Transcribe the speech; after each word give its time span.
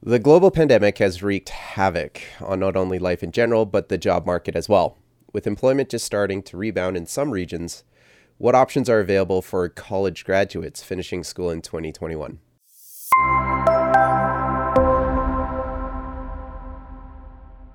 The 0.00 0.20
global 0.20 0.52
pandemic 0.52 0.98
has 0.98 1.24
wreaked 1.24 1.48
havoc 1.48 2.22
on 2.40 2.60
not 2.60 2.76
only 2.76 3.00
life 3.00 3.24
in 3.24 3.32
general, 3.32 3.66
but 3.66 3.88
the 3.88 3.98
job 3.98 4.26
market 4.26 4.54
as 4.54 4.68
well. 4.68 4.96
With 5.32 5.44
employment 5.44 5.88
just 5.88 6.04
starting 6.04 6.40
to 6.44 6.56
rebound 6.56 6.96
in 6.96 7.04
some 7.04 7.32
regions, 7.32 7.82
what 8.36 8.54
options 8.54 8.88
are 8.88 9.00
available 9.00 9.42
for 9.42 9.68
college 9.68 10.24
graduates 10.24 10.84
finishing 10.84 11.24
school 11.24 11.50
in 11.50 11.62
2021? 11.62 12.38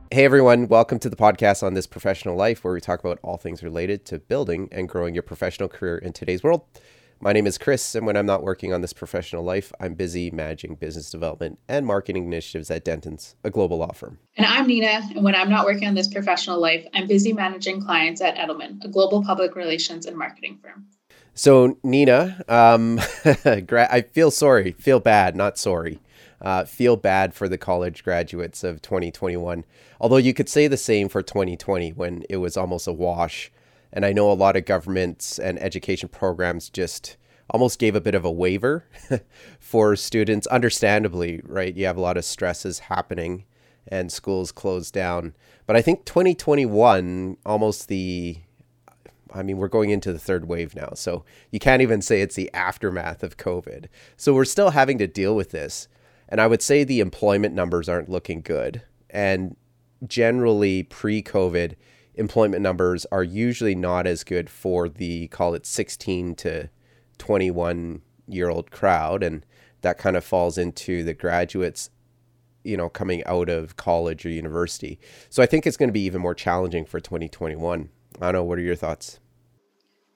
Hey 0.09 0.23
everyone, 0.23 0.69
welcome 0.69 0.99
to 0.99 1.09
the 1.09 1.17
podcast 1.17 1.61
on 1.61 1.73
this 1.73 1.87
professional 1.87 2.37
life 2.37 2.63
where 2.63 2.73
we 2.73 2.79
talk 2.79 3.01
about 3.01 3.19
all 3.21 3.35
things 3.35 3.61
related 3.61 4.05
to 4.05 4.17
building 4.17 4.69
and 4.71 4.87
growing 4.87 5.13
your 5.13 5.23
professional 5.23 5.67
career 5.67 5.97
in 5.97 6.13
today's 6.13 6.41
world. 6.41 6.61
My 7.23 7.31
name 7.31 7.47
is 7.47 7.57
Chris, 7.57 7.95
and 7.95 8.05
when 8.05 8.17
I'm 8.17 8.25
not 8.25 8.43
working 8.43 8.73
on 8.73 8.81
this 8.81 8.91
professional 8.91 9.43
life, 9.45 9.71
I'm 9.79 9.93
busy 9.93 10.29
managing 10.29 10.75
business 10.75 11.09
development 11.09 11.57
and 11.69 11.85
marketing 11.85 12.25
initiatives 12.25 12.69
at 12.69 12.83
Dentons, 12.83 13.35
a 13.45 13.49
global 13.49 13.77
law 13.77 13.93
firm. 13.93 14.19
And 14.35 14.45
I'm 14.45 14.67
Nina, 14.67 15.01
and 15.15 15.23
when 15.23 15.33
I'm 15.33 15.49
not 15.49 15.63
working 15.63 15.87
on 15.87 15.93
this 15.93 16.09
professional 16.09 16.59
life, 16.59 16.85
I'm 16.93 17.07
busy 17.07 17.31
managing 17.31 17.81
clients 17.81 18.19
at 18.19 18.35
Edelman, 18.35 18.83
a 18.83 18.89
global 18.89 19.23
public 19.23 19.55
relations 19.55 20.05
and 20.05 20.17
marketing 20.17 20.59
firm. 20.61 20.85
So, 21.33 21.77
Nina, 21.81 22.43
um, 22.49 22.99
I 23.45 24.05
feel 24.11 24.29
sorry, 24.29 24.73
feel 24.73 24.99
bad, 24.99 25.37
not 25.37 25.57
sorry. 25.57 25.99
Uh, 26.41 26.65
feel 26.65 26.97
bad 26.97 27.33
for 27.33 27.47
the 27.47 27.57
college 27.57 28.03
graduates 28.03 28.65
of 28.65 28.81
2021. 28.81 29.63
Although 30.01 30.17
you 30.17 30.33
could 30.33 30.49
say 30.49 30.67
the 30.67 30.75
same 30.75 31.07
for 31.07 31.23
2020 31.23 31.91
when 31.91 32.25
it 32.29 32.37
was 32.37 32.57
almost 32.57 32.85
a 32.85 32.91
wash 32.91 33.49
and 33.93 34.05
I 34.05 34.11
know 34.11 34.31
a 34.31 34.33
lot 34.33 34.57
of 34.57 34.65
governments 34.65 35.39
and 35.39 35.61
education 35.61 36.09
programs 36.09 36.69
just 36.69 37.15
almost 37.49 37.79
gave 37.79 37.95
a 37.95 38.01
bit 38.01 38.15
of 38.15 38.25
a 38.25 38.31
waiver 38.31 38.85
for 39.59 39.95
students, 39.95 40.47
understandably, 40.47 41.41
right? 41.45 41.75
You 41.75 41.85
have 41.85 41.97
a 41.97 42.01
lot 42.01 42.17
of 42.17 42.25
stresses 42.25 42.79
happening 42.79 43.45
and 43.87 44.11
schools 44.11 44.51
closed 44.51 44.93
down. 44.93 45.35
But 45.67 45.75
I 45.75 45.81
think 45.81 46.05
2021, 46.05 47.37
almost 47.45 47.87
the 47.87 48.39
I 49.35 49.41
mean, 49.41 49.57
we're 49.57 49.67
going 49.67 49.89
into 49.89 50.13
the 50.13 50.19
third 50.19 50.47
wave 50.47 50.75
now. 50.75 50.91
So 50.93 51.25
you 51.49 51.59
can't 51.59 51.81
even 51.81 52.03
say 52.03 52.21
it's 52.21 52.35
the 52.35 52.53
aftermath 52.53 53.23
of 53.23 53.35
COVID. 53.35 53.87
So 54.15 54.31
we're 54.33 54.45
still 54.45 54.69
having 54.71 54.99
to 54.99 55.07
deal 55.07 55.35
with 55.35 55.49
this. 55.49 55.87
And 56.29 56.39
I 56.39 56.45
would 56.45 56.61
say 56.61 56.83
the 56.83 56.99
employment 56.99 57.55
numbers 57.55 57.89
aren't 57.89 58.09
looking 58.09 58.41
good. 58.41 58.83
And 59.09 59.55
generally, 60.05 60.83
pre 60.83 61.23
COVID, 61.23 61.73
employment 62.15 62.61
numbers 62.61 63.05
are 63.11 63.23
usually 63.23 63.75
not 63.75 64.05
as 64.05 64.23
good 64.23 64.49
for 64.49 64.87
the 64.87 65.27
call 65.29 65.53
it 65.53 65.65
16 65.65 66.35
to 66.35 66.69
21 67.17 68.01
year 68.27 68.49
old 68.49 68.71
crowd 68.71 69.23
and 69.23 69.45
that 69.81 69.97
kind 69.97 70.15
of 70.15 70.23
falls 70.23 70.57
into 70.57 71.03
the 71.03 71.13
graduates 71.13 71.89
you 72.63 72.77
know 72.77 72.89
coming 72.89 73.23
out 73.25 73.49
of 73.49 73.75
college 73.75 74.25
or 74.25 74.29
university. 74.29 74.99
So 75.29 75.43
i 75.43 75.45
think 75.45 75.65
it's 75.67 75.77
going 75.77 75.89
to 75.89 75.93
be 75.93 76.05
even 76.05 76.21
more 76.21 76.35
challenging 76.35 76.85
for 76.85 76.99
2021 76.99 77.89
i 78.21 78.25
don't 78.25 78.33
know 78.33 78.43
what 78.43 78.57
are 78.57 78.61
your 78.61 78.75
thoughts? 78.75 79.19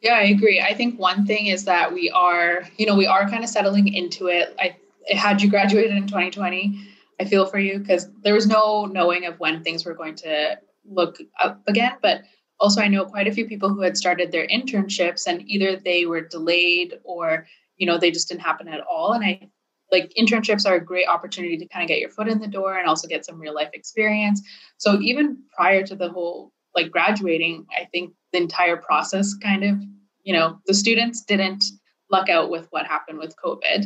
Yeah 0.01 0.15
i 0.15 0.23
agree. 0.23 0.61
I 0.61 0.73
think 0.73 0.99
one 0.99 1.25
thing 1.25 1.47
is 1.47 1.65
that 1.65 1.93
we 1.93 2.09
are 2.11 2.63
you 2.77 2.85
know 2.85 2.95
we 2.95 3.07
are 3.07 3.29
kind 3.29 3.43
of 3.43 3.49
settling 3.49 3.93
into 3.93 4.27
it. 4.27 4.55
I 4.59 4.77
had 5.13 5.41
you 5.41 5.49
graduated 5.49 5.91
in 5.91 6.05
2020 6.05 6.85
i 7.19 7.23
feel 7.23 7.45
for 7.45 7.59
you 7.59 7.79
because 7.79 8.09
there 8.23 8.33
was 8.33 8.45
no 8.45 8.85
knowing 8.85 9.25
of 9.25 9.39
when 9.39 9.63
things 9.63 9.85
were 9.85 9.93
going 9.93 10.15
to 10.15 10.59
look 10.87 11.17
up 11.41 11.61
again. 11.67 11.93
But 12.01 12.21
also, 12.59 12.81
I 12.81 12.87
know 12.87 13.05
quite 13.05 13.27
a 13.27 13.31
few 13.31 13.47
people 13.47 13.69
who 13.69 13.81
had 13.81 13.97
started 13.97 14.31
their 14.31 14.47
internships 14.47 15.27
and 15.27 15.47
either 15.47 15.75
they 15.75 16.05
were 16.05 16.21
delayed 16.21 16.95
or, 17.03 17.45
you 17.77 17.85
know, 17.85 17.97
they 17.97 18.11
just 18.11 18.29
didn't 18.29 18.41
happen 18.41 18.67
at 18.67 18.81
all. 18.81 19.13
And 19.13 19.23
I 19.23 19.49
like 19.91 20.11
internships 20.19 20.67
are 20.67 20.75
a 20.75 20.83
great 20.83 21.07
opportunity 21.07 21.57
to 21.57 21.67
kind 21.67 21.83
of 21.83 21.87
get 21.87 21.99
your 21.99 22.09
foot 22.09 22.27
in 22.27 22.39
the 22.39 22.47
door 22.47 22.77
and 22.77 22.87
also 22.87 23.07
get 23.07 23.25
some 23.25 23.39
real 23.39 23.53
life 23.53 23.69
experience. 23.73 24.41
So 24.77 24.99
even 25.01 25.37
prior 25.55 25.83
to 25.83 25.95
the 25.95 26.09
whole 26.09 26.51
like 26.75 26.91
graduating, 26.91 27.65
I 27.75 27.85
think 27.85 28.13
the 28.33 28.39
entire 28.39 28.77
process 28.77 29.33
kind 29.41 29.63
of, 29.63 29.81
you 30.23 30.33
know, 30.33 30.59
the 30.65 30.73
students 30.73 31.23
didn't 31.23 31.63
luck 32.11 32.29
out 32.29 32.49
with 32.49 32.67
what 32.71 32.85
happened 32.85 33.19
with 33.19 33.35
COVID. 33.43 33.85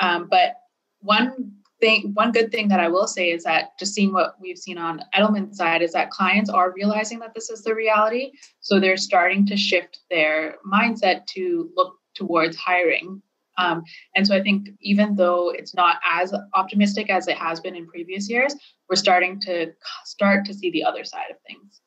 Um, 0.00 0.28
but 0.30 0.54
one 1.00 1.52
thing, 1.84 2.12
one 2.14 2.32
good 2.32 2.50
thing 2.50 2.68
that 2.68 2.80
I 2.80 2.88
will 2.88 3.06
say 3.06 3.30
is 3.30 3.44
that 3.44 3.78
just 3.78 3.92
seeing 3.92 4.14
what 4.14 4.36
we've 4.40 4.56
seen 4.56 4.78
on 4.78 5.02
Edelman's 5.14 5.58
side 5.58 5.82
is 5.82 5.92
that 5.92 6.08
clients 6.08 6.48
are 6.48 6.72
realizing 6.72 7.18
that 7.18 7.34
this 7.34 7.50
is 7.50 7.62
the 7.62 7.74
reality. 7.74 8.32
So 8.60 8.80
they're 8.80 8.96
starting 8.96 9.44
to 9.48 9.56
shift 9.56 9.98
their 10.10 10.56
mindset 10.66 11.26
to 11.34 11.68
look 11.76 11.96
towards 12.14 12.56
hiring. 12.56 13.20
Um, 13.58 13.84
and 14.16 14.26
so 14.26 14.34
I 14.34 14.42
think 14.42 14.70
even 14.80 15.14
though 15.14 15.50
it's 15.50 15.74
not 15.74 15.96
as 16.10 16.32
optimistic 16.54 17.10
as 17.10 17.28
it 17.28 17.36
has 17.36 17.60
been 17.60 17.76
in 17.76 17.86
previous 17.86 18.30
years, 18.30 18.54
we're 18.88 18.96
starting 18.96 19.38
to 19.40 19.72
start 20.06 20.46
to 20.46 20.54
see 20.54 20.70
the 20.70 20.84
other 20.84 21.04
side 21.04 21.30
of 21.30 21.36
things. 21.46 21.82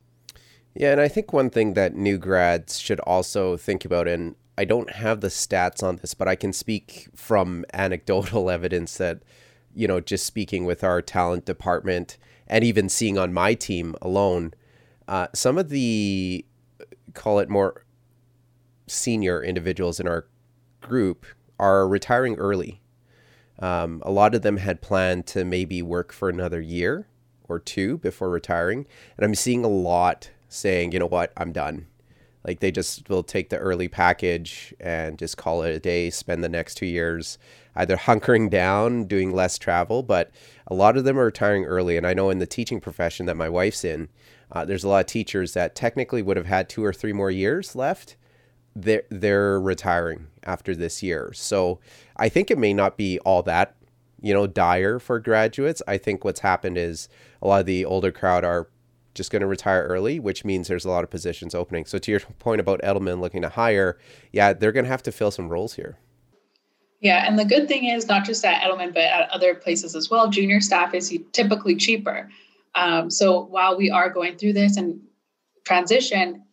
Yeah, 0.75 0.91
and 0.91 1.01
I 1.01 1.07
think 1.07 1.33
one 1.33 1.49
thing 1.49 1.73
that 1.73 1.95
new 1.95 2.19
grads 2.19 2.77
should 2.77 2.99
also 2.99 3.57
think 3.57 3.83
about, 3.83 4.07
and 4.07 4.35
I 4.59 4.63
don't 4.65 4.91
have 4.91 5.21
the 5.21 5.29
stats 5.29 5.81
on 5.81 5.95
this, 5.95 6.13
but 6.13 6.27
I 6.27 6.35
can 6.35 6.53
speak 6.53 7.07
from 7.15 7.65
anecdotal 7.73 8.51
evidence 8.51 8.95
that 8.97 9.23
you 9.77 9.87
know, 9.87 9.99
just 9.99 10.25
speaking 10.25 10.65
with 10.65 10.83
our 10.83 11.01
talent 11.01 11.45
department 11.45 12.17
and 12.47 12.63
even 12.63 12.89
seeing 12.89 13.17
on 13.17 13.33
my 13.33 13.53
team 13.53 13.95
alone, 14.01 14.53
uh, 15.07 15.27
some 15.33 15.57
of 15.57 15.69
the 15.69 16.45
call 17.13 17.39
it 17.39 17.49
more 17.49 17.85
senior 18.87 19.43
individuals 19.43 19.99
in 19.99 20.07
our 20.07 20.27
group 20.81 21.25
are 21.59 21.87
retiring 21.87 22.35
early. 22.35 22.81
Um, 23.59 24.01
a 24.05 24.11
lot 24.11 24.35
of 24.35 24.41
them 24.41 24.57
had 24.57 24.81
planned 24.81 25.25
to 25.27 25.43
maybe 25.43 25.81
work 25.81 26.11
for 26.11 26.29
another 26.29 26.61
year 26.61 27.07
or 27.47 27.59
two 27.59 27.97
before 27.97 28.29
retiring. 28.29 28.85
And 29.17 29.25
I'm 29.25 29.35
seeing 29.35 29.63
a 29.63 29.69
lot 29.69 30.31
saying, 30.47 30.91
you 30.91 30.99
know 30.99 31.07
what, 31.07 31.33
I'm 31.37 31.51
done. 31.51 31.87
Like 32.45 32.59
they 32.61 32.71
just 32.71 33.09
will 33.09 33.23
take 33.23 33.49
the 33.49 33.57
early 33.57 33.87
package 33.87 34.73
and 34.79 35.17
just 35.17 35.37
call 35.37 35.63
it 35.63 35.75
a 35.75 35.79
day, 35.79 36.09
spend 36.09 36.43
the 36.43 36.49
next 36.49 36.75
two 36.75 36.85
years 36.85 37.37
either 37.77 37.95
hunkering 37.97 38.49
down, 38.49 39.05
doing 39.05 39.31
less 39.31 39.57
travel, 39.57 40.03
but 40.03 40.31
a 40.67 40.73
lot 40.73 40.97
of 40.97 41.05
them 41.05 41.17
are 41.17 41.25
retiring 41.25 41.65
early. 41.65 41.95
And 41.95 42.05
I 42.05 42.13
know 42.13 42.29
in 42.29 42.39
the 42.39 42.45
teaching 42.45 42.81
profession 42.81 43.25
that 43.27 43.37
my 43.37 43.47
wife's 43.47 43.85
in, 43.85 44.09
uh, 44.51 44.65
there's 44.65 44.83
a 44.83 44.89
lot 44.89 44.99
of 44.99 45.05
teachers 45.05 45.53
that 45.53 45.75
technically 45.75 46.21
would 46.21 46.37
have 46.37 46.45
had 46.45 46.69
two 46.69 46.83
or 46.83 46.93
three 46.93 47.13
more 47.13 47.31
years 47.31 47.75
left. 47.75 48.17
They're, 48.75 49.03
they're 49.09 49.59
retiring 49.59 50.27
after 50.43 50.75
this 50.75 51.01
year. 51.01 51.31
So 51.33 51.79
I 52.15 52.29
think 52.29 52.51
it 52.51 52.57
may 52.57 52.73
not 52.73 52.97
be 52.97 53.19
all 53.19 53.41
that, 53.43 53.75
you 54.21 54.33
know, 54.33 54.47
dire 54.47 54.99
for 54.99 55.19
graduates. 55.19 55.81
I 55.87 55.97
think 55.97 56.23
what's 56.23 56.41
happened 56.41 56.77
is 56.77 57.09
a 57.41 57.47
lot 57.47 57.59
of 57.61 57.65
the 57.65 57.85
older 57.85 58.11
crowd 58.11 58.43
are 58.43 58.69
just 59.13 59.31
going 59.31 59.41
to 59.41 59.47
retire 59.47 59.83
early, 59.83 60.19
which 60.19 60.45
means 60.45 60.67
there's 60.67 60.85
a 60.85 60.89
lot 60.89 61.03
of 61.03 61.09
positions 61.09 61.55
opening. 61.55 61.85
So 61.85 61.97
to 61.97 62.11
your 62.11 62.19
point 62.39 62.61
about 62.61 62.81
Edelman 62.81 63.19
looking 63.19 63.41
to 63.41 63.49
hire, 63.49 63.97
yeah, 64.31 64.53
they're 64.53 64.71
going 64.71 64.85
to 64.85 64.91
have 64.91 65.03
to 65.03 65.11
fill 65.11 65.31
some 65.31 65.49
roles 65.49 65.73
here. 65.73 65.97
Yeah, 66.99 67.27
and 67.27 67.37
the 67.37 67.45
good 67.45 67.67
thing 67.67 67.85
is 67.85 68.07
not 68.07 68.25
just 68.25 68.43
at 68.43 68.61
Edelman, 68.61 68.93
but 68.93 69.03
at 69.03 69.29
other 69.29 69.53
places 69.53 69.95
as 69.95 70.09
well. 70.09 70.29
Junior 70.29 70.59
staff 70.59 70.93
is 70.93 71.15
typically 71.31 71.75
cheaper. 71.75 72.29
Um, 72.75 73.09
so 73.11 73.43
while 73.45 73.77
we 73.77 73.91
are 73.91 74.09
going 74.09 74.37
through 74.37 74.53
this 74.53 74.77
and 74.77 74.99
transition, 75.65 76.43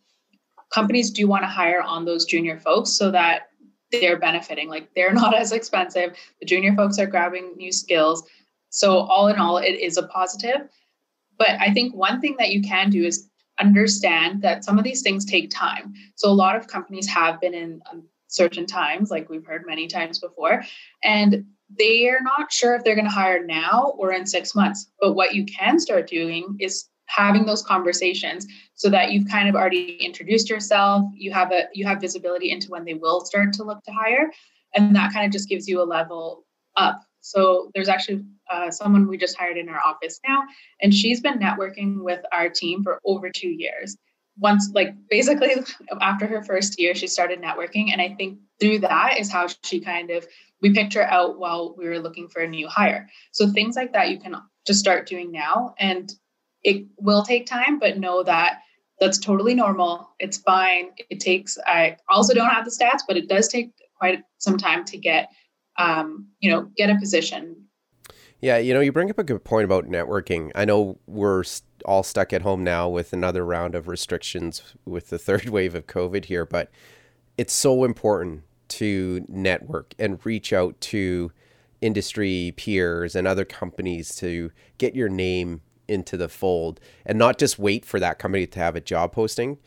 companies 0.73 1.09
do 1.09 1.27
want 1.27 1.43
to 1.43 1.47
hire 1.47 1.81
on 1.81 2.05
those 2.05 2.25
junior 2.25 2.59
folks 2.59 2.91
so 2.91 3.09
that 3.11 3.49
they're 3.91 4.19
benefiting. 4.19 4.69
Like 4.69 4.93
they're 4.95 5.13
not 5.23 5.35
as 5.35 5.51
expensive. 5.51 6.15
The 6.39 6.45
junior 6.45 6.75
folks 6.75 6.99
are 6.99 7.07
grabbing 7.07 7.53
new 7.57 7.71
skills. 7.71 8.23
So 8.69 8.99
all 8.99 9.27
in 9.27 9.37
all, 9.37 9.57
it 9.57 9.79
is 9.79 9.97
a 9.97 10.07
positive. 10.07 10.67
But 11.37 11.51
I 11.59 11.73
think 11.73 11.95
one 11.95 12.21
thing 12.21 12.35
that 12.39 12.51
you 12.51 12.61
can 12.61 12.89
do 12.89 13.03
is 13.03 13.29
understand 13.59 14.41
that 14.41 14.63
some 14.63 14.77
of 14.77 14.83
these 14.83 15.01
things 15.01 15.25
take 15.25 15.49
time. 15.49 15.93
So 16.15 16.29
a 16.29 16.33
lot 16.33 16.55
of 16.55 16.67
companies 16.67 17.07
have 17.07 17.39
been 17.39 17.53
in 17.53 17.81
um, 17.91 18.03
certain 18.35 18.65
times, 18.65 19.11
like 19.11 19.29
we've 19.29 19.45
heard 19.45 19.63
many 19.65 19.87
times 19.87 20.19
before. 20.19 20.63
And 21.03 21.45
they 21.75 22.07
are 22.09 22.21
not 22.21 22.51
sure 22.51 22.75
if 22.75 22.83
they're 22.83 22.95
going 22.95 23.05
to 23.05 23.11
hire 23.11 23.43
now 23.45 23.93
or 23.97 24.13
in 24.13 24.25
six 24.25 24.53
months. 24.53 24.91
But 24.99 25.13
what 25.13 25.33
you 25.33 25.45
can 25.45 25.79
start 25.79 26.07
doing 26.07 26.57
is 26.59 26.89
having 27.07 27.45
those 27.45 27.63
conversations 27.63 28.47
so 28.73 28.89
that 28.89 29.11
you've 29.11 29.27
kind 29.29 29.47
of 29.47 29.55
already 29.55 29.95
introduced 30.03 30.49
yourself 30.49 31.03
you 31.15 31.31
have 31.31 31.51
a 31.51 31.65
you 31.73 31.85
have 31.85 32.01
visibility 32.01 32.51
into 32.51 32.69
when 32.69 32.83
they 32.83 32.93
will 32.93 33.23
start 33.23 33.53
to 33.53 33.63
look 33.63 33.83
to 33.83 33.91
hire 33.91 34.31
and 34.75 34.95
that 34.95 35.13
kind 35.13 35.25
of 35.25 35.31
just 35.31 35.47
gives 35.47 35.67
you 35.67 35.81
a 35.81 35.83
level 35.83 36.45
up 36.77 37.01
so 37.21 37.69
there's 37.73 37.89
actually 37.89 38.23
uh, 38.51 38.69
someone 38.69 39.07
we 39.07 39.17
just 39.17 39.37
hired 39.37 39.57
in 39.57 39.69
our 39.69 39.79
office 39.85 40.19
now 40.27 40.43
and 40.81 40.93
she's 40.93 41.21
been 41.21 41.39
networking 41.39 42.03
with 42.03 42.21
our 42.31 42.49
team 42.49 42.83
for 42.83 42.99
over 43.05 43.29
two 43.29 43.49
years 43.49 43.97
once 44.37 44.69
like 44.73 44.93
basically 45.09 45.55
after 46.01 46.27
her 46.27 46.43
first 46.43 46.79
year 46.79 46.93
she 46.93 47.07
started 47.07 47.41
networking 47.41 47.91
and 47.91 48.01
i 48.01 48.09
think 48.15 48.37
through 48.59 48.79
that 48.79 49.19
is 49.19 49.31
how 49.31 49.47
she 49.63 49.79
kind 49.79 50.11
of 50.11 50.25
we 50.61 50.73
picked 50.73 50.93
her 50.93 51.03
out 51.03 51.37
while 51.37 51.75
we 51.77 51.87
were 51.87 51.99
looking 51.99 52.27
for 52.27 52.41
a 52.41 52.47
new 52.47 52.67
hire. 52.67 53.07
So 53.31 53.51
things 53.51 53.75
like 53.75 53.93
that 53.93 54.09
you 54.09 54.19
can 54.19 54.35
just 54.65 54.79
start 54.79 55.07
doing 55.07 55.31
now 55.31 55.75
and 55.77 56.11
it 56.63 56.85
will 56.97 57.23
take 57.23 57.45
time 57.45 57.77
but 57.77 57.99
know 57.99 58.23
that 58.23 58.61
that's 58.99 59.19
totally 59.19 59.53
normal. 59.53 60.09
It's 60.19 60.37
fine. 60.37 60.89
It 61.09 61.19
takes 61.19 61.57
i 61.67 61.97
also 62.09 62.33
don't 62.33 62.49
have 62.49 62.65
the 62.65 62.71
stats 62.71 63.01
but 63.07 63.17
it 63.17 63.29
does 63.29 63.47
take 63.47 63.71
quite 63.97 64.23
some 64.39 64.57
time 64.57 64.85
to 64.85 64.97
get 64.97 65.29
um, 65.77 66.27
you 66.39 66.49
know 66.49 66.69
get 66.77 66.89
a 66.89 66.97
position 66.97 67.64
Yeah, 68.41 68.57
you 68.57 68.73
know, 68.73 68.81
you 68.81 68.91
bring 68.91 69.09
up 69.09 69.17
a 69.17 69.23
good 69.23 69.43
point 69.43 69.65
about 69.65 69.85
networking. 69.85 70.51
I 70.55 70.65
know 70.65 70.99
we're 71.07 71.43
all 71.85 72.03
stuck 72.03 72.33
at 72.33 72.41
home 72.41 72.63
now 72.63 72.89
with 72.89 73.13
another 73.13 73.45
round 73.45 73.75
of 73.75 73.87
restrictions 73.87 74.75
with 74.85 75.09
the 75.09 75.17
third 75.19 75.49
wave 75.49 75.75
of 75.75 75.87
COVID 75.87 76.25
here, 76.25 76.45
but 76.45 76.69
it's 77.37 77.53
so 77.53 77.83
important 77.83 78.43
to 78.67 79.25
network 79.27 79.93
and 79.99 80.23
reach 80.25 80.51
out 80.51 80.79
to 80.81 81.31
industry 81.81 82.53
peers 82.57 83.15
and 83.15 83.27
other 83.27 83.45
companies 83.45 84.15
to 84.15 84.51
get 84.77 84.95
your 84.95 85.09
name 85.09 85.61
into 85.87 86.17
the 86.17 86.29
fold 86.29 86.79
and 87.05 87.17
not 87.17 87.37
just 87.37 87.59
wait 87.59 87.85
for 87.85 87.99
that 87.99 88.17
company 88.17 88.47
to 88.47 88.59
have 88.59 88.75
a 88.75 88.81
job 88.81 89.11
posting. 89.11 89.57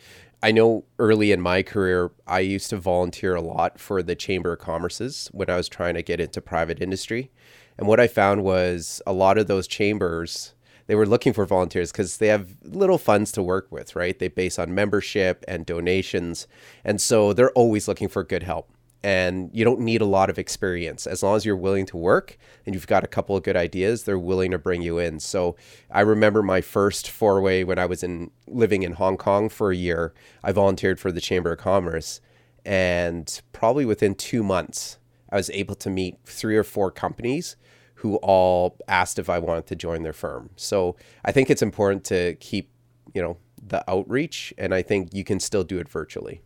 I 0.43 0.53
know 0.53 0.85
early 0.99 1.33
in 1.33 1.41
my 1.41 1.63
career, 1.63 2.13
I 2.27 2.41
used 2.41 2.71
to 2.71 2.77
volunteer 2.77 3.35
a 3.35 3.41
lot 3.41 3.81
for 3.81 4.03
the 4.03 4.15
Chamber 4.15 4.53
of 4.53 4.61
Commerce's 4.61 5.29
when 5.33 5.51
I 5.51 5.57
was 5.57 5.69
trying 5.69 5.95
to 5.95 6.03
get 6.03 6.21
into 6.21 6.41
private 6.41 6.81
industry. 6.81 7.31
And 7.79 7.87
what 7.87 8.01
I 8.01 8.09
found 8.09 8.43
was 8.43 9.01
a 9.07 9.13
lot 9.13 9.39
of 9.39 9.47
those 9.47 9.69
chambers, 9.69 10.55
they 10.89 10.97
were 10.97 11.07
looking 11.07 11.33
for 11.33 11.47
volunteers 11.47 11.93
because 11.93 12.17
they 12.17 12.27
have 12.27 12.51
little 12.65 12.99
funds 12.99 13.31
to 13.33 13.43
work 13.43 13.69
with, 13.71 13.95
right? 13.95 14.19
They 14.19 14.29
base 14.29 14.59
on 14.59 14.75
membership 14.75 15.45
and 15.47 15.65
donations. 15.65 16.49
And 16.85 17.01
so 17.01 17.33
they're 17.33 17.53
always 17.53 17.87
looking 17.87 18.09
for 18.09 18.25
good 18.25 18.43
help. 18.43 18.71
And 19.05 19.51
you 19.53 19.65
don't 19.65 19.79
need 19.79 20.01
a 20.01 20.07
lot 20.07 20.29
of 20.29 20.41
experience. 20.41 21.07
As 21.07 21.23
long 21.23 21.37
as 21.37 21.45
you're 21.45 21.57
willing 21.57 21.87
to 21.87 21.97
work 21.97 22.37
and 22.67 22.75
you've 22.75 22.89
got 22.89 23.05
a 23.05 23.07
couple 23.07 23.37
of 23.37 23.45
good 23.45 23.57
ideas 23.57 24.03
they're 24.03 24.19
willing 24.19 24.51
to 24.51 24.59
bring 24.59 24.83
you 24.83 24.99
in. 24.99 25.21
So 25.21 25.55
i 25.89 26.01
remember 26.01 26.43
my 26.43 26.61
first 26.61 27.09
foray 27.09 27.63
when 27.63 27.79
i 27.79 27.87
was 27.87 28.03
in 28.03 28.33
living 28.49 28.83
in 28.83 28.95
hong 28.95 29.17
kong 29.17 29.51
for 29.51 29.71
a 29.71 29.77
year. 29.77 30.15
I 30.43 30.51
volunteered 30.51 30.99
for 30.99 31.13
the 31.13 31.21
chamber 31.21 31.53
of 31.53 31.59
commerce. 31.59 32.21
And 32.65 33.41
probably 33.53 33.85
within 33.85 34.17
two 34.17 34.43
months 34.43 34.99
i 35.31 35.37
was 35.37 35.51
able 35.51 35.75
to 35.75 35.91
meet 35.91 36.17
three 36.25 36.57
or 36.57 36.65
four 36.65 36.91
companies 36.91 37.57
who 37.97 38.17
all 38.17 38.77
asked 38.89 39.19
if 39.19 39.29
i 39.29 39.39
wanted 39.39 39.67
to 39.67 39.77
join 39.77 40.03
their 40.03 40.13
firm 40.13 40.51
so 40.57 40.97
i 41.25 41.33
think 41.33 41.51
it's 41.51 41.63
important 41.63 42.05
to 42.05 42.35
keep 42.37 42.71
you 43.15 43.23
know 43.23 43.37
the 43.67 43.83
outreach 43.91 44.55
and 44.57 44.75
i 44.75 44.83
think 44.83 45.13
you 45.13 45.25
can 45.25 45.41
still 45.41 45.65
do 45.65 45.79
it 45.79 45.89
virtually 45.89 46.41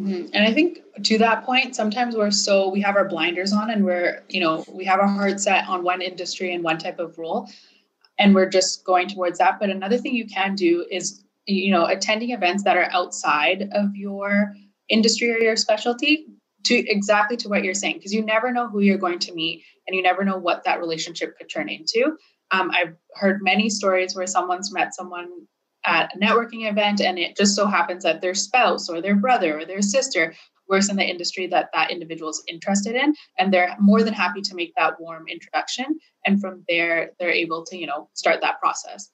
Mm-hmm. 0.00 0.26
And 0.34 0.44
I 0.46 0.52
think 0.52 0.80
to 1.04 1.18
that 1.18 1.44
point, 1.44 1.74
sometimes 1.74 2.14
we're 2.14 2.30
so 2.30 2.68
we 2.68 2.82
have 2.82 2.96
our 2.96 3.08
blinders 3.08 3.52
on 3.52 3.70
and 3.70 3.84
we're, 3.84 4.22
you 4.28 4.40
know, 4.40 4.64
we 4.68 4.84
have 4.84 5.00
our 5.00 5.08
heart 5.08 5.40
set 5.40 5.66
on 5.68 5.82
one 5.82 6.02
industry 6.02 6.52
and 6.52 6.62
one 6.62 6.78
type 6.78 6.98
of 6.98 7.16
role, 7.18 7.48
and 8.18 8.34
we're 8.34 8.48
just 8.48 8.84
going 8.84 9.08
towards 9.08 9.38
that. 9.38 9.58
But 9.58 9.70
another 9.70 9.96
thing 9.96 10.14
you 10.14 10.26
can 10.26 10.54
do 10.54 10.86
is, 10.90 11.24
you 11.46 11.70
know, 11.70 11.86
attending 11.86 12.30
events 12.30 12.64
that 12.64 12.76
are 12.76 12.90
outside 12.92 13.70
of 13.72 13.96
your 13.96 14.52
industry 14.88 15.32
or 15.32 15.38
your 15.38 15.56
specialty 15.56 16.26
to 16.66 16.74
exactly 16.90 17.36
to 17.38 17.48
what 17.48 17.64
you're 17.64 17.74
saying, 17.74 17.96
because 17.96 18.12
you 18.12 18.24
never 18.24 18.52
know 18.52 18.68
who 18.68 18.80
you're 18.80 18.98
going 18.98 19.18
to 19.20 19.34
meet 19.34 19.64
and 19.86 19.96
you 19.96 20.02
never 20.02 20.24
know 20.24 20.36
what 20.36 20.64
that 20.64 20.80
relationship 20.80 21.36
could 21.38 21.48
turn 21.48 21.68
into. 21.68 22.16
Um, 22.50 22.70
I've 22.72 22.94
heard 23.14 23.42
many 23.42 23.68
stories 23.70 24.14
where 24.14 24.26
someone's 24.26 24.72
met 24.72 24.94
someone 24.94 25.28
at 25.86 26.14
a 26.14 26.18
networking 26.18 26.68
event 26.68 27.00
and 27.00 27.18
it 27.18 27.36
just 27.36 27.54
so 27.54 27.66
happens 27.66 28.02
that 28.02 28.20
their 28.20 28.34
spouse 28.34 28.88
or 28.88 29.00
their 29.00 29.14
brother 29.14 29.58
or 29.58 29.64
their 29.64 29.82
sister 29.82 30.34
works 30.68 30.88
in 30.88 30.96
the 30.96 31.04
industry 31.04 31.46
that 31.46 31.70
that 31.72 31.92
individual 31.92 32.30
is 32.30 32.42
interested 32.48 32.96
in 32.96 33.14
and 33.38 33.52
they're 33.52 33.74
more 33.78 34.02
than 34.02 34.12
happy 34.12 34.42
to 34.42 34.54
make 34.54 34.74
that 34.76 35.00
warm 35.00 35.26
introduction 35.28 35.98
and 36.26 36.40
from 36.40 36.64
there 36.68 37.12
they're 37.18 37.30
able 37.30 37.64
to 37.64 37.76
you 37.76 37.86
know 37.86 38.08
start 38.14 38.40
that 38.40 38.58
process 38.60 39.10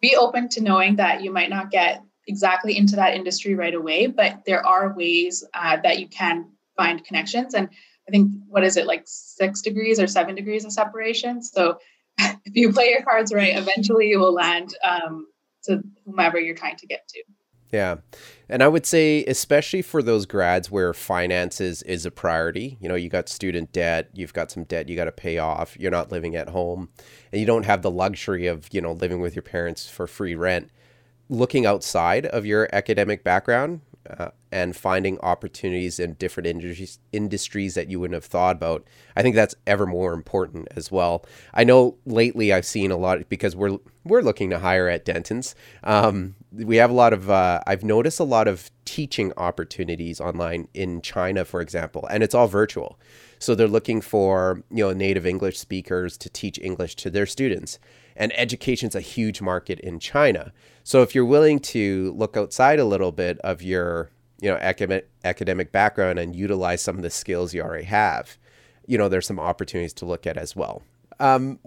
be 0.00 0.14
open 0.14 0.48
to 0.48 0.62
knowing 0.62 0.94
that 0.94 1.22
you 1.22 1.32
might 1.32 1.50
not 1.50 1.72
get 1.72 2.02
exactly 2.28 2.76
into 2.76 2.94
that 2.94 3.14
industry 3.14 3.56
right 3.56 3.74
away 3.74 4.06
but 4.06 4.38
there 4.46 4.64
are 4.64 4.94
ways 4.94 5.44
uh, 5.54 5.76
that 5.82 5.98
you 5.98 6.06
can 6.06 6.48
find 6.78 7.04
connections 7.04 7.52
and 7.52 7.68
i 8.08 8.10
think 8.10 8.32
what 8.46 8.64
is 8.64 8.78
it 8.78 8.86
like 8.86 9.02
six 9.04 9.60
degrees 9.60 10.00
or 10.00 10.06
seven 10.06 10.34
degrees 10.34 10.64
of 10.64 10.72
separation 10.72 11.42
so 11.42 11.78
if 12.18 12.54
you 12.54 12.72
play 12.72 12.88
your 12.88 13.02
cards 13.02 13.34
right 13.34 13.58
eventually 13.58 14.08
you 14.08 14.18
will 14.18 14.32
land 14.32 14.74
um, 14.82 15.26
to 15.68 15.82
whomever 16.04 16.40
you're 16.40 16.56
trying 16.56 16.76
to 16.76 16.86
get 16.86 17.06
to. 17.08 17.22
Yeah. 17.70 17.96
And 18.48 18.62
I 18.62 18.68
would 18.68 18.86
say, 18.86 19.24
especially 19.26 19.82
for 19.82 20.02
those 20.02 20.24
grads 20.24 20.70
where 20.70 20.94
finances 20.94 21.82
is 21.82 22.06
a 22.06 22.10
priority, 22.10 22.78
you 22.80 22.88
know, 22.88 22.94
you 22.94 23.10
got 23.10 23.28
student 23.28 23.72
debt, 23.72 24.08
you've 24.14 24.32
got 24.32 24.50
some 24.50 24.64
debt 24.64 24.88
you 24.88 24.96
got 24.96 25.04
to 25.04 25.12
pay 25.12 25.36
off, 25.36 25.76
you're 25.78 25.90
not 25.90 26.10
living 26.10 26.34
at 26.34 26.48
home, 26.48 26.88
and 27.30 27.40
you 27.40 27.46
don't 27.46 27.66
have 27.66 27.82
the 27.82 27.90
luxury 27.90 28.46
of, 28.46 28.68
you 28.72 28.80
know, 28.80 28.92
living 28.92 29.20
with 29.20 29.36
your 29.36 29.42
parents 29.42 29.86
for 29.88 30.06
free 30.06 30.34
rent. 30.34 30.70
Looking 31.28 31.66
outside 31.66 32.24
of 32.24 32.46
your 32.46 32.70
academic 32.72 33.22
background 33.22 33.82
uh, 34.08 34.30
and 34.50 34.76
finding 34.76 35.18
opportunities 35.20 35.98
in 35.98 36.14
different 36.14 36.46
industries 36.46 36.98
industries 37.12 37.74
that 37.74 37.90
you 37.90 38.00
wouldn't 38.00 38.14
have 38.14 38.24
thought 38.24 38.56
about. 38.56 38.86
I 39.16 39.22
think 39.22 39.34
that's 39.34 39.54
ever 39.66 39.86
more 39.86 40.12
important 40.12 40.68
as 40.76 40.90
well. 40.90 41.24
I 41.54 41.64
know 41.64 41.96
lately 42.06 42.52
I've 42.52 42.66
seen 42.66 42.90
a 42.90 42.96
lot 42.96 43.28
because 43.28 43.54
we're 43.54 43.78
we're 44.04 44.22
looking 44.22 44.50
to 44.50 44.58
hire 44.58 44.88
at 44.88 45.04
Dentons. 45.04 45.54
Um, 45.84 46.34
we 46.52 46.76
have 46.76 46.90
a 46.90 46.94
lot 46.94 47.12
of 47.12 47.30
uh, 47.30 47.60
I've 47.66 47.84
noticed 47.84 48.20
a 48.20 48.24
lot 48.24 48.48
of 48.48 48.70
teaching 48.84 49.32
opportunities 49.36 50.20
online 50.20 50.68
in 50.74 51.02
China, 51.02 51.44
for 51.44 51.60
example, 51.60 52.06
and 52.10 52.22
it's 52.22 52.34
all 52.34 52.48
virtual. 52.48 52.98
So 53.40 53.54
they're 53.54 53.68
looking 53.68 54.00
for 54.00 54.62
you 54.70 54.84
know 54.84 54.92
native 54.92 55.26
English 55.26 55.58
speakers 55.58 56.16
to 56.18 56.30
teach 56.30 56.58
English 56.58 56.96
to 56.96 57.10
their 57.10 57.26
students 57.26 57.78
and 58.18 58.32
education's 58.38 58.94
a 58.94 59.00
huge 59.00 59.40
market 59.40 59.78
in 59.80 60.00
China. 60.00 60.52
So 60.82 61.02
if 61.02 61.14
you're 61.14 61.24
willing 61.24 61.60
to 61.60 62.12
look 62.16 62.36
outside 62.36 62.80
a 62.80 62.84
little 62.84 63.12
bit 63.12 63.38
of 63.40 63.62
your, 63.62 64.10
you 64.40 64.50
know, 64.50 64.56
academic 64.56 65.08
academic 65.24 65.72
background 65.72 66.18
and 66.18 66.34
utilize 66.34 66.80
some 66.82 66.96
of 66.96 67.02
the 67.02 67.10
skills 67.10 67.54
you 67.54 67.62
already 67.62 67.84
have, 67.84 68.38
you 68.86 68.96
know, 68.96 69.08
there's 69.08 69.26
some 69.26 69.40
opportunities 69.40 69.92
to 69.94 70.06
look 70.06 70.26
at 70.26 70.36
as 70.36 70.54
well. 70.54 70.82
Um, 71.20 71.58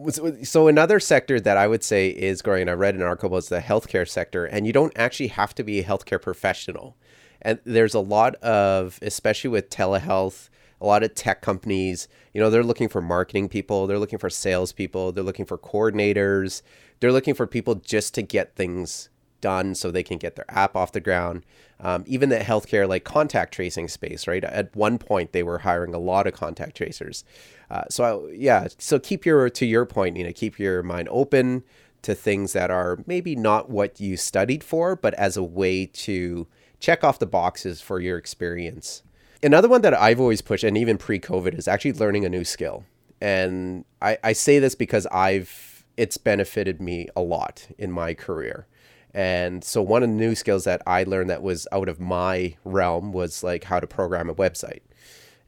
so 0.44 0.68
another 0.68 1.00
sector 1.00 1.40
that 1.42 1.58
I 1.58 1.68
would 1.68 1.84
say 1.84 2.10
is 2.10 2.42
growing, 2.42 2.70
I 2.70 2.74
read 2.74 2.96
an 2.96 3.02
article 3.02 3.30
was 3.30 3.50
the 3.50 3.60
healthcare 3.60 4.08
sector, 4.08 4.46
and 4.46 4.66
you 4.66 4.72
don't 4.72 4.94
actually 4.96 5.28
have 5.28 5.54
to 5.56 5.64
be 5.64 5.80
a 5.80 5.84
healthcare 5.84 6.22
professional. 6.22 6.96
And 7.42 7.60
there's 7.66 7.94
a 7.94 8.00
lot 8.00 8.36
of, 8.36 8.98
especially 9.02 9.50
with 9.50 9.70
telehealth, 9.70 10.50
a 10.80 10.86
lot 10.86 11.04
of 11.04 11.14
tech 11.16 11.42
companies, 11.42 12.08
you 12.34 12.42
know, 12.42 12.50
they're 12.50 12.64
looking 12.64 12.88
for 12.88 13.02
marketing 13.02 13.50
people, 13.50 13.88
they're 13.88 14.00
looking 14.00 14.20
for 14.20 14.30
salespeople, 14.30 15.12
they're 15.12 15.24
looking 15.24 15.46
for 15.46 15.58
coordinators, 15.58 16.62
they're 17.00 17.12
looking 17.12 17.34
for 17.34 17.46
people 17.46 17.76
just 17.76 18.14
to 18.16 18.22
get 18.22 18.56
things 18.56 19.10
done 19.42 19.76
so 19.76 19.92
they 19.92 20.04
can 20.04 20.18
get 20.18 20.36
their 20.36 20.46
app 20.50 20.76
off 20.76 20.92
the 20.92 21.00
ground. 21.00 21.44
Um, 21.80 22.04
even 22.06 22.30
the 22.30 22.38
healthcare, 22.38 22.88
like 22.88 23.04
contact 23.04 23.54
tracing 23.54 23.88
space, 23.88 24.28
right? 24.28 24.44
At 24.44 24.76
one 24.76 24.98
point, 24.98 25.32
they 25.32 25.44
were 25.44 25.60
hiring 25.60 25.94
a 25.94 26.00
lot 26.00 26.28
of 26.28 26.34
contact 26.34 26.78
tracers. 26.78 27.24
Uh, 27.70 27.84
so 27.90 28.28
I, 28.28 28.34
yeah, 28.34 28.68
so 28.78 29.00
keep 29.00 29.26
your 29.26 29.50
to 29.50 29.66
your 29.66 29.86
point, 29.86 30.18
you 30.18 30.24
know, 30.24 30.34
keep 30.34 30.60
your 30.60 30.84
mind 30.84 31.10
open 31.10 31.64
to 32.04 32.14
things 32.16 32.54
that 32.54 32.72
are 32.72 33.00
maybe 33.06 33.36
not 33.36 33.70
what 33.70 34.00
you 34.00 34.18
studied 34.18 34.64
for, 34.64 34.96
but 34.96 35.14
as 35.16 35.38
a 35.38 35.44
way 35.44 35.86
to 35.86 36.48
check 36.80 37.04
off 37.04 37.20
the 37.20 37.28
boxes 37.28 37.82
for 37.82 38.00
your 38.00 38.18
experience 38.18 39.04
another 39.44 39.68
one 39.68 39.82
that 39.82 39.94
I've 39.94 40.20
always 40.20 40.42
pushed, 40.42 40.64
and 40.64 40.78
even 40.78 40.98
pre-COVID, 40.98 41.58
is 41.58 41.68
actually 41.68 41.94
learning 41.94 42.26
a 42.26 42.30
new 42.30 42.44
skill. 42.44 42.86
And 43.20 43.86
I, 44.02 44.18
I 44.24 44.34
say 44.34 44.60
this 44.60 44.76
because 44.76 45.06
I've 45.08 45.86
it's 45.98 46.18
benefited 46.18 46.82
me 46.82 47.08
a 47.16 47.22
lot 47.22 47.68
in 47.78 47.92
my 47.92 48.14
career. 48.14 48.66
And 49.14 49.64
so 49.64 49.82
one 49.82 50.04
of 50.04 50.10
the 50.10 50.16
new 50.16 50.36
skills 50.36 50.64
that 50.64 50.82
I 50.88 51.04
learned 51.04 51.30
that 51.30 51.44
was 51.44 51.68
out 51.72 51.90
of 51.90 52.00
my 52.00 52.56
realm 52.64 53.12
was 53.12 53.44
like 53.44 53.66
how 53.66 53.80
to 53.80 53.88
program 53.88 54.30
a 54.30 54.36
website. 54.36 54.82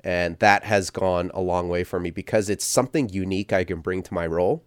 And 0.03 0.37
that 0.39 0.65
has 0.65 0.89
gone 0.89 1.31
a 1.33 1.41
long 1.41 1.69
way 1.69 1.85
for 1.85 1.99
me 1.99 2.11
because 2.11 2.49
it's 2.49 2.65
something 2.65 3.07
unique 3.09 3.53
I 3.53 3.63
can 3.63 3.79
bring 3.79 4.03
to 4.03 4.13
my 4.13 4.27
role. 4.27 4.63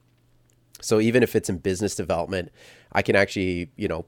So 0.80 0.98
even 1.00 1.22
if 1.22 1.36
it's 1.36 1.50
in 1.50 1.58
business 1.58 1.94
development, 1.94 2.50
I 2.92 3.02
can 3.02 3.16
actually, 3.16 3.70
you 3.76 3.88
know, 3.88 4.06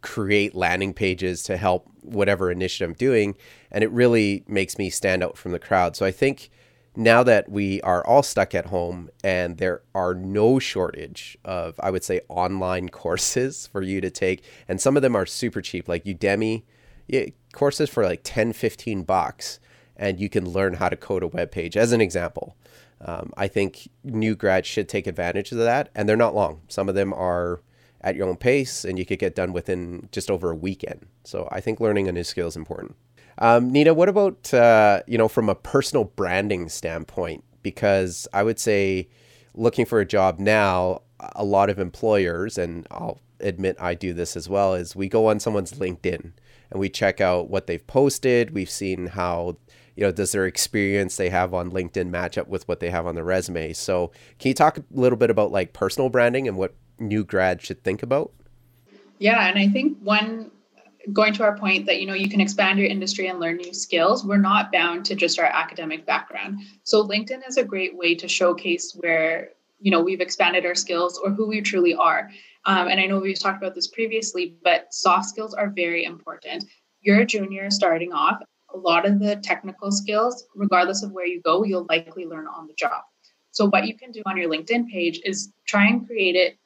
create 0.00 0.54
landing 0.54 0.94
pages 0.94 1.42
to 1.44 1.56
help 1.56 1.88
whatever 2.02 2.50
initiative 2.50 2.90
I'm 2.90 2.94
doing. 2.94 3.36
And 3.70 3.84
it 3.84 3.90
really 3.90 4.44
makes 4.48 4.78
me 4.78 4.90
stand 4.90 5.22
out 5.22 5.36
from 5.36 5.52
the 5.52 5.58
crowd. 5.58 5.96
So 5.96 6.04
I 6.04 6.10
think 6.10 6.50
now 6.94 7.22
that 7.22 7.48
we 7.48 7.80
are 7.82 8.06
all 8.06 8.22
stuck 8.22 8.54
at 8.54 8.66
home 8.66 9.08
and 9.24 9.58
there 9.58 9.82
are 9.94 10.14
no 10.14 10.58
shortage 10.58 11.38
of, 11.44 11.78
I 11.80 11.90
would 11.90 12.04
say, 12.04 12.20
online 12.28 12.88
courses 12.90 13.66
for 13.66 13.82
you 13.82 14.00
to 14.00 14.10
take, 14.10 14.44
and 14.68 14.80
some 14.80 14.96
of 14.96 15.02
them 15.02 15.16
are 15.16 15.26
super 15.26 15.60
cheap, 15.60 15.88
like 15.88 16.04
Udemy 16.04 16.62
yeah, 17.08 17.26
courses 17.52 17.90
for 17.90 18.04
like 18.04 18.20
10, 18.22 18.52
15 18.52 19.02
bucks, 19.02 19.58
and 19.96 20.20
you 20.20 20.28
can 20.28 20.48
learn 20.48 20.74
how 20.74 20.88
to 20.88 20.96
code 20.96 21.22
a 21.22 21.28
web 21.28 21.50
page 21.50 21.76
as 21.76 21.92
an 21.92 22.00
example. 22.00 22.56
Um, 23.00 23.32
I 23.36 23.48
think 23.48 23.88
new 24.04 24.36
grads 24.36 24.68
should 24.68 24.88
take 24.88 25.06
advantage 25.06 25.52
of 25.52 25.58
that, 25.58 25.90
and 25.94 26.08
they're 26.08 26.16
not 26.16 26.34
long. 26.34 26.62
Some 26.68 26.88
of 26.88 26.94
them 26.94 27.12
are 27.12 27.60
at 28.02 28.16
your 28.16 28.28
own 28.28 28.36
pace 28.36 28.84
and 28.84 28.98
you 28.98 29.06
could 29.06 29.18
get 29.18 29.34
done 29.34 29.52
within 29.52 30.08
just 30.10 30.30
over 30.30 30.50
a 30.50 30.56
weekend. 30.56 31.06
So 31.24 31.48
I 31.52 31.60
think 31.60 31.80
learning 31.80 32.08
a 32.08 32.12
new 32.12 32.24
skill 32.24 32.48
is 32.48 32.56
important. 32.56 32.96
Um, 33.38 33.70
Nina, 33.70 33.94
what 33.94 34.08
about, 34.08 34.52
uh, 34.52 35.02
you 35.06 35.18
know, 35.18 35.28
from 35.28 35.48
a 35.48 35.54
personal 35.54 36.04
branding 36.04 36.68
standpoint? 36.68 37.44
Because 37.62 38.26
I 38.32 38.42
would 38.42 38.58
say 38.58 39.08
looking 39.54 39.86
for 39.86 40.00
a 40.00 40.06
job 40.06 40.38
now, 40.38 41.02
a 41.36 41.44
lot 41.44 41.70
of 41.70 41.78
employers, 41.78 42.58
and 42.58 42.86
I'll 42.90 43.20
admit 43.40 43.76
I 43.80 43.94
do 43.94 44.12
this 44.12 44.36
as 44.36 44.48
well, 44.48 44.74
is 44.74 44.96
we 44.96 45.08
go 45.08 45.26
on 45.26 45.40
someone's 45.40 45.72
LinkedIn 45.72 46.32
and 46.70 46.80
we 46.80 46.88
check 46.88 47.20
out 47.20 47.50
what 47.50 47.66
they've 47.66 47.86
posted. 47.86 48.54
We've 48.54 48.70
seen 48.70 49.08
how, 49.08 49.56
you 49.94 50.02
you 50.02 50.04
know, 50.04 50.12
does 50.12 50.32
their 50.32 50.46
experience 50.46 51.16
they 51.16 51.28
have 51.28 51.52
on 51.52 51.70
LinkedIn 51.70 52.08
match 52.08 52.38
up 52.38 52.48
with 52.48 52.66
what 52.66 52.80
they 52.80 52.90
have 52.90 53.06
on 53.06 53.14
their 53.14 53.24
resume? 53.24 53.72
So, 53.74 54.10
can 54.38 54.48
you 54.48 54.54
talk 54.54 54.78
a 54.78 54.84
little 54.90 55.18
bit 55.18 55.30
about 55.30 55.52
like 55.52 55.72
personal 55.72 56.08
branding 56.08 56.48
and 56.48 56.56
what 56.56 56.74
new 56.98 57.24
grads 57.24 57.64
should 57.64 57.84
think 57.84 58.02
about? 58.02 58.32
Yeah, 59.18 59.46
and 59.48 59.58
I 59.58 59.68
think 59.68 59.98
one 60.02 60.50
going 61.12 61.32
to 61.34 61.42
our 61.42 61.56
point 61.56 61.86
that 61.86 62.00
you 62.00 62.06
know 62.06 62.14
you 62.14 62.28
can 62.28 62.40
expand 62.40 62.78
your 62.78 62.88
industry 62.88 63.26
and 63.26 63.40
learn 63.40 63.56
new 63.56 63.74
skills 63.74 64.24
we're 64.24 64.36
not 64.36 64.70
bound 64.70 65.04
to 65.06 65.14
just 65.14 65.38
our 65.38 65.46
academic 65.46 66.06
background. 66.06 66.60
So 66.84 67.06
linkedin 67.06 67.46
is 67.46 67.56
a 67.56 67.64
great 67.64 67.96
way 67.96 68.14
to 68.14 68.28
showcase 68.28 68.92
where 69.00 69.50
you 69.80 69.90
know 69.90 70.00
we've 70.00 70.20
expanded 70.20 70.64
our 70.64 70.74
skills 70.74 71.18
or 71.22 71.30
who 71.30 71.48
we 71.48 71.60
truly 71.60 71.94
are. 71.94 72.30
Um, 72.64 72.86
and 72.86 73.00
i 73.00 73.06
know 73.06 73.18
we've 73.18 73.38
talked 73.38 73.60
about 73.60 73.74
this 73.74 73.88
previously 73.88 74.56
but 74.62 74.92
soft 74.94 75.28
skills 75.28 75.54
are 75.54 75.70
very 75.70 76.04
important. 76.04 76.64
You're 77.00 77.20
a 77.20 77.26
junior 77.26 77.70
starting 77.70 78.12
off. 78.12 78.40
A 78.74 78.78
lot 78.78 79.04
of 79.04 79.18
the 79.18 79.36
technical 79.36 79.90
skills 79.90 80.44
regardless 80.54 81.02
of 81.02 81.10
where 81.12 81.26
you 81.26 81.40
go 81.40 81.64
you'll 81.64 81.86
likely 81.88 82.26
learn 82.26 82.46
on 82.46 82.66
the 82.68 82.74
job. 82.74 83.02
So 83.50 83.66
what 83.68 83.86
you 83.86 83.96
can 83.96 84.12
do 84.12 84.22
on 84.24 84.36
your 84.36 84.48
linkedin 84.48 84.88
page 84.88 85.20
is 85.24 85.52
try 85.66 85.86
and 85.86 86.06
create 86.06 86.36
it 86.36 86.58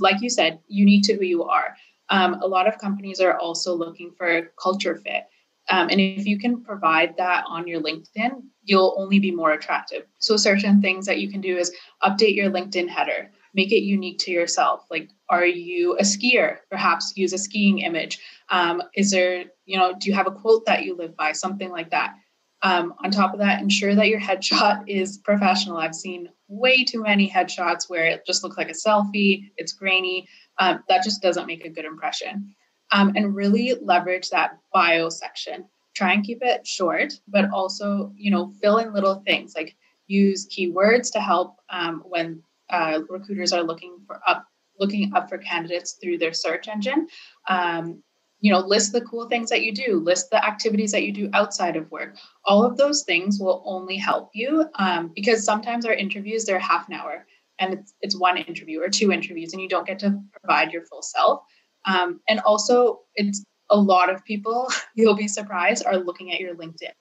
like 0.00 0.20
you 0.20 0.28
said 0.28 0.58
unique 0.66 1.04
to 1.04 1.14
who 1.14 1.24
you 1.24 1.44
are 1.44 1.74
um, 2.10 2.34
a 2.42 2.46
lot 2.46 2.66
of 2.66 2.78
companies 2.78 3.20
are 3.20 3.38
also 3.38 3.74
looking 3.74 4.12
for 4.16 4.52
culture 4.60 4.96
fit. 4.96 5.24
Um, 5.70 5.88
and 5.90 6.00
if 6.00 6.26
you 6.26 6.38
can 6.38 6.62
provide 6.62 7.16
that 7.18 7.44
on 7.46 7.66
your 7.66 7.80
LinkedIn, 7.80 8.42
you'll 8.64 8.94
only 8.98 9.18
be 9.18 9.30
more 9.30 9.52
attractive. 9.52 10.04
So, 10.18 10.36
certain 10.36 10.80
things 10.80 11.04
that 11.06 11.20
you 11.20 11.30
can 11.30 11.40
do 11.40 11.56
is 11.58 11.74
update 12.02 12.34
your 12.34 12.50
LinkedIn 12.50 12.88
header, 12.88 13.30
make 13.54 13.70
it 13.70 13.82
unique 13.82 14.18
to 14.20 14.30
yourself. 14.30 14.86
Like, 14.90 15.10
are 15.28 15.44
you 15.44 15.96
a 15.98 16.02
skier? 16.02 16.58
Perhaps 16.70 17.12
use 17.16 17.34
a 17.34 17.38
skiing 17.38 17.80
image. 17.80 18.18
Um, 18.48 18.82
is 18.94 19.10
there, 19.10 19.44
you 19.66 19.76
know, 19.76 19.92
do 19.98 20.08
you 20.08 20.14
have 20.14 20.26
a 20.26 20.32
quote 20.32 20.64
that 20.64 20.84
you 20.84 20.96
live 20.96 21.14
by? 21.16 21.32
Something 21.32 21.70
like 21.70 21.90
that. 21.90 22.14
Um, 22.62 22.94
on 23.04 23.10
top 23.10 23.34
of 23.34 23.38
that, 23.40 23.60
ensure 23.60 23.94
that 23.94 24.08
your 24.08 24.20
headshot 24.28 24.84
is 24.86 25.18
professional. 25.18 25.76
I've 25.76 25.94
seen 25.94 26.30
way 26.48 26.82
too 26.82 27.02
many 27.02 27.28
headshots 27.28 27.90
where 27.90 28.06
it 28.06 28.24
just 28.26 28.42
looks 28.42 28.56
like 28.56 28.70
a 28.70 28.72
selfie, 28.72 29.50
it's 29.58 29.74
grainy 29.74 30.26
um, 30.58 30.82
that 30.88 31.02
just 31.02 31.22
doesn't 31.22 31.46
make 31.46 31.64
a 31.64 31.70
good 31.70 31.84
impression. 31.84 32.54
Um, 32.90 33.12
and 33.16 33.34
really 33.34 33.74
leverage 33.82 34.30
that 34.30 34.58
bio 34.72 35.10
section. 35.10 35.66
Try 35.94 36.14
and 36.14 36.24
keep 36.24 36.38
it 36.42 36.66
short, 36.66 37.12
but 37.28 37.50
also, 37.50 38.12
you 38.16 38.30
know, 38.30 38.50
fill 38.62 38.78
in 38.78 38.94
little 38.94 39.16
things 39.26 39.54
like 39.54 39.76
use 40.06 40.48
keywords 40.48 41.12
to 41.12 41.20
help 41.20 41.56
um, 41.70 42.02
when 42.06 42.42
uh, 42.70 43.00
recruiters 43.08 43.52
are 43.52 43.62
looking 43.62 43.98
for 44.06 44.20
up 44.26 44.46
looking 44.80 45.12
up 45.14 45.28
for 45.28 45.38
candidates 45.38 45.98
through 46.00 46.18
their 46.18 46.32
search 46.32 46.68
engine. 46.68 47.08
Um, 47.48 48.02
you 48.40 48.52
know, 48.52 48.60
list 48.60 48.92
the 48.92 49.00
cool 49.00 49.28
things 49.28 49.50
that 49.50 49.62
you 49.62 49.72
do, 49.74 49.98
list 49.98 50.30
the 50.30 50.44
activities 50.44 50.92
that 50.92 51.02
you 51.02 51.12
do 51.12 51.28
outside 51.32 51.74
of 51.74 51.90
work. 51.90 52.16
All 52.44 52.64
of 52.64 52.76
those 52.76 53.02
things 53.02 53.40
will 53.40 53.62
only 53.66 53.96
help 53.96 54.30
you 54.32 54.66
um, 54.76 55.10
because 55.14 55.44
sometimes 55.44 55.84
our 55.84 55.92
interviews 55.92 56.44
they're 56.44 56.60
half 56.60 56.88
an 56.88 56.94
hour 56.94 57.26
and 57.58 57.74
it's, 57.74 57.94
it's 58.00 58.16
one 58.18 58.36
interview 58.36 58.80
or 58.80 58.88
two 58.88 59.12
interviews 59.12 59.52
and 59.52 59.62
you 59.62 59.68
don't 59.68 59.86
get 59.86 59.98
to 60.00 60.20
provide 60.40 60.72
your 60.72 60.84
full 60.86 61.02
self. 61.02 61.42
Um, 61.86 62.20
and 62.28 62.40
also 62.40 63.00
it's 63.14 63.44
a 63.70 63.78
lot 63.78 64.12
of 64.12 64.24
people 64.24 64.68
you'll 64.94 65.16
be 65.16 65.28
surprised 65.28 65.84
are 65.86 65.96
looking 65.96 66.32
at 66.32 66.40
your 66.40 66.54
linkedin. 66.54 66.92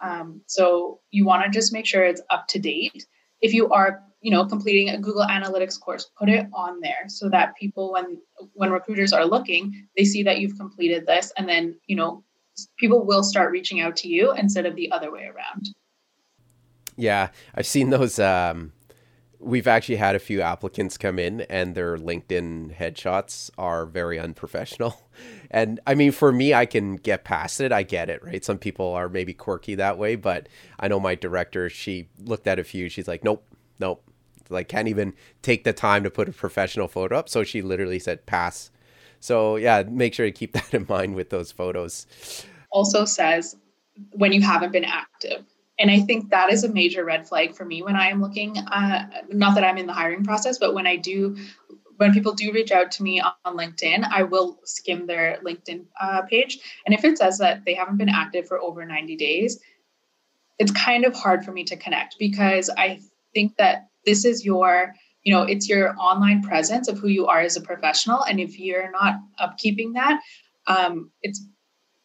Um, 0.00 0.42
so 0.46 1.00
you 1.10 1.24
want 1.24 1.44
to 1.44 1.50
just 1.50 1.72
make 1.72 1.86
sure 1.86 2.04
it's 2.04 2.22
up 2.30 2.46
to 2.48 2.58
date. 2.58 3.06
If 3.40 3.52
you 3.54 3.68
are 3.70 4.02
you 4.22 4.30
know 4.32 4.44
completing 4.44 4.88
a 4.88 4.98
google 4.98 5.24
analytics 5.24 5.78
course 5.78 6.10
put 6.18 6.28
it 6.28 6.46
on 6.52 6.80
there 6.80 7.04
so 7.06 7.28
that 7.28 7.54
people 7.54 7.92
when 7.92 8.18
when 8.54 8.70
recruiters 8.70 9.12
are 9.12 9.26
looking 9.26 9.86
they 9.96 10.04
see 10.04 10.22
that 10.22 10.40
you've 10.40 10.56
completed 10.58 11.06
this 11.06 11.32
and 11.36 11.48
then 11.48 11.78
you 11.86 11.94
know 11.94 12.24
people 12.78 13.04
will 13.04 13.22
start 13.22 13.52
reaching 13.52 13.80
out 13.80 13.94
to 13.94 14.08
you 14.08 14.32
instead 14.32 14.64
of 14.64 14.74
the 14.74 14.90
other 14.90 15.12
way 15.12 15.24
around. 15.24 15.68
Yeah 16.96 17.28
i've 17.54 17.66
seen 17.66 17.90
those 17.90 18.18
um 18.18 18.72
we've 19.38 19.66
actually 19.66 19.96
had 19.96 20.14
a 20.14 20.18
few 20.18 20.40
applicants 20.40 20.96
come 20.96 21.18
in 21.18 21.42
and 21.42 21.74
their 21.74 21.96
LinkedIn 21.96 22.76
headshots 22.76 23.50
are 23.58 23.86
very 23.86 24.18
unprofessional. 24.18 25.00
And 25.48 25.80
I 25.86 25.94
mean, 25.94 26.12
for 26.12 26.32
me, 26.32 26.52
I 26.52 26.66
can 26.66 26.96
get 26.96 27.24
past 27.24 27.60
it. 27.60 27.72
I 27.72 27.84
get 27.84 28.10
it, 28.10 28.22
right? 28.22 28.44
Some 28.44 28.58
people 28.58 28.92
are 28.92 29.08
maybe 29.08 29.32
quirky 29.32 29.76
that 29.76 29.96
way, 29.96 30.16
but 30.16 30.48
I 30.78 30.88
know 30.88 31.00
my 31.00 31.14
director, 31.14 31.70
she 31.70 32.08
looked 32.18 32.46
at 32.46 32.58
a 32.58 32.64
few. 32.64 32.90
She's 32.90 33.08
like, 33.08 33.24
nope, 33.24 33.46
nope. 33.78 34.02
Like, 34.50 34.68
can't 34.68 34.88
even 34.88 35.14
take 35.40 35.64
the 35.64 35.72
time 35.72 36.02
to 36.02 36.10
put 36.10 36.28
a 36.28 36.32
professional 36.32 36.88
photo 36.88 37.16
up. 37.16 37.28
So 37.28 37.44
she 37.44 37.62
literally 37.62 38.00
said, 38.00 38.26
pass. 38.26 38.70
So, 39.20 39.56
yeah, 39.56 39.84
make 39.88 40.12
sure 40.12 40.26
to 40.26 40.32
keep 40.32 40.52
that 40.54 40.74
in 40.74 40.84
mind 40.86 41.14
with 41.14 41.30
those 41.30 41.52
photos. 41.52 42.06
Also 42.70 43.04
says 43.04 43.56
when 44.12 44.32
you 44.32 44.42
haven't 44.42 44.72
been 44.72 44.84
active 44.84 45.44
and 45.78 45.90
i 45.90 46.00
think 46.00 46.30
that 46.30 46.52
is 46.52 46.64
a 46.64 46.68
major 46.68 47.04
red 47.04 47.26
flag 47.26 47.54
for 47.54 47.64
me 47.64 47.82
when 47.82 47.96
i 47.96 48.08
am 48.08 48.20
looking 48.20 48.56
uh, 48.58 49.06
not 49.30 49.54
that 49.54 49.64
i'm 49.64 49.78
in 49.78 49.86
the 49.86 49.92
hiring 49.92 50.24
process 50.24 50.58
but 50.58 50.74
when 50.74 50.86
i 50.86 50.96
do 50.96 51.36
when 51.98 52.12
people 52.12 52.34
do 52.34 52.52
reach 52.52 52.72
out 52.72 52.90
to 52.90 53.02
me 53.02 53.20
on 53.20 53.56
linkedin 53.56 54.06
i 54.10 54.22
will 54.22 54.58
skim 54.64 55.06
their 55.06 55.38
linkedin 55.44 55.84
uh, 56.00 56.22
page. 56.22 56.58
And 56.84 56.94
if 56.94 57.04
it 57.04 57.18
says 57.18 57.38
that 57.38 57.64
they 57.64 57.74
haven't 57.74 57.96
been 57.96 58.08
active 58.08 58.46
for 58.46 58.60
over 58.60 58.84
90 58.84 59.16
days 59.16 59.60
it's 60.58 60.72
kind 60.72 61.04
of 61.04 61.14
hard 61.14 61.44
for 61.44 61.52
me 61.52 61.64
to 61.64 61.76
connect 61.76 62.16
because 62.18 62.70
i 62.76 63.00
think 63.34 63.56
that 63.56 63.88
this 64.06 64.24
is 64.24 64.44
your 64.44 64.94
you 65.24 65.34
know 65.34 65.42
it's 65.42 65.68
your 65.68 65.94
online 65.98 66.42
presence 66.42 66.88
of 66.88 66.98
who 66.98 67.08
you 67.08 67.26
are 67.26 67.40
as 67.40 67.56
a 67.56 67.60
professional. 67.60 68.22
And 68.22 68.38
if 68.38 68.58
you're 68.58 68.90
not 68.92 69.16
upkeeping 69.40 69.94
that 69.94 70.20
um, 70.68 71.10
it's 71.22 71.44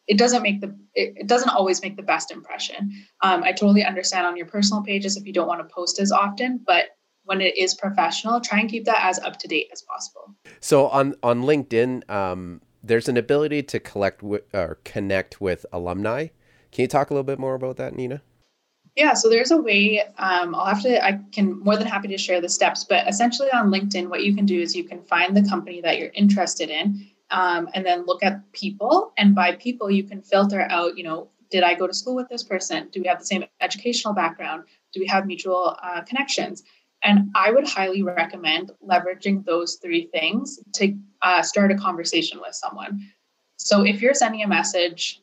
it 0.06 0.18
doesn't 0.18 0.42
make 0.42 0.60
the 0.60 0.76
it, 0.94 1.26
doesn't 1.26 1.50
always 1.50 1.82
make 1.82 1.96
the 1.96 2.02
best 2.02 2.30
impression. 2.30 2.92
Um, 3.22 3.42
I 3.42 3.52
totally 3.52 3.84
understand 3.84 4.26
on 4.26 4.36
your 4.36 4.46
personal 4.46 4.82
pages 4.82 5.16
if 5.16 5.26
you 5.26 5.32
don't 5.32 5.48
want 5.48 5.66
to 5.66 5.74
post 5.74 6.00
as 6.00 6.12
often, 6.12 6.60
but 6.66 6.86
when 7.24 7.40
it 7.40 7.56
is 7.56 7.74
professional, 7.74 8.40
try 8.40 8.60
and 8.60 8.68
keep 8.68 8.84
that 8.84 9.04
as 9.04 9.18
up 9.20 9.38
to 9.38 9.48
date 9.48 9.68
as 9.72 9.82
possible. 9.82 10.34
So 10.60 10.88
on 10.88 11.14
on 11.22 11.42
LinkedIn, 11.42 12.08
um, 12.10 12.60
there's 12.82 13.08
an 13.08 13.16
ability 13.16 13.62
to 13.64 13.80
collect 13.80 14.22
with, 14.22 14.42
or 14.52 14.78
connect 14.84 15.40
with 15.40 15.64
alumni. 15.72 16.28
Can 16.72 16.82
you 16.82 16.88
talk 16.88 17.10
a 17.10 17.14
little 17.14 17.24
bit 17.24 17.38
more 17.38 17.54
about 17.54 17.76
that, 17.76 17.94
Nina? 17.94 18.22
Yeah, 18.96 19.14
so 19.14 19.30
there's 19.30 19.50
a 19.50 19.56
way. 19.56 20.02
Um, 20.18 20.54
I'll 20.54 20.66
have 20.66 20.82
to. 20.82 21.02
I 21.02 21.20
can 21.32 21.60
more 21.60 21.76
than 21.76 21.86
happy 21.86 22.08
to 22.08 22.18
share 22.18 22.40
the 22.40 22.48
steps, 22.48 22.84
but 22.84 23.08
essentially 23.08 23.48
on 23.50 23.70
LinkedIn, 23.70 24.08
what 24.08 24.22
you 24.22 24.34
can 24.34 24.44
do 24.44 24.60
is 24.60 24.76
you 24.76 24.84
can 24.84 25.02
find 25.04 25.34
the 25.34 25.48
company 25.48 25.80
that 25.80 25.98
you're 25.98 26.10
interested 26.14 26.68
in 26.68 27.06
um, 27.32 27.68
and 27.74 27.84
then 27.84 28.06
look 28.06 28.22
at 28.22 28.52
people. 28.52 29.12
And 29.18 29.34
by 29.34 29.56
people, 29.56 29.90
you 29.90 30.04
can 30.04 30.22
filter 30.22 30.60
out, 30.70 30.96
you 30.96 31.02
know, 31.02 31.30
did 31.50 31.64
I 31.64 31.74
go 31.74 31.86
to 31.86 31.94
school 31.94 32.14
with 32.14 32.28
this 32.28 32.42
person? 32.42 32.88
Do 32.92 33.00
we 33.00 33.08
have 33.08 33.18
the 33.18 33.26
same 33.26 33.44
educational 33.60 34.14
background? 34.14 34.64
Do 34.92 35.00
we 35.00 35.06
have 35.06 35.26
mutual 35.26 35.76
uh, 35.82 36.02
connections? 36.02 36.62
And 37.02 37.30
I 37.34 37.50
would 37.50 37.66
highly 37.66 38.02
recommend 38.02 38.70
leveraging 38.86 39.44
those 39.44 39.76
three 39.76 40.06
things 40.12 40.60
to 40.74 40.96
uh, 41.22 41.42
start 41.42 41.72
a 41.72 41.76
conversation 41.76 42.40
with 42.40 42.54
someone. 42.54 43.00
So 43.56 43.82
if 43.82 44.00
you're 44.00 44.14
sending 44.14 44.42
a 44.42 44.48
message, 44.48 45.20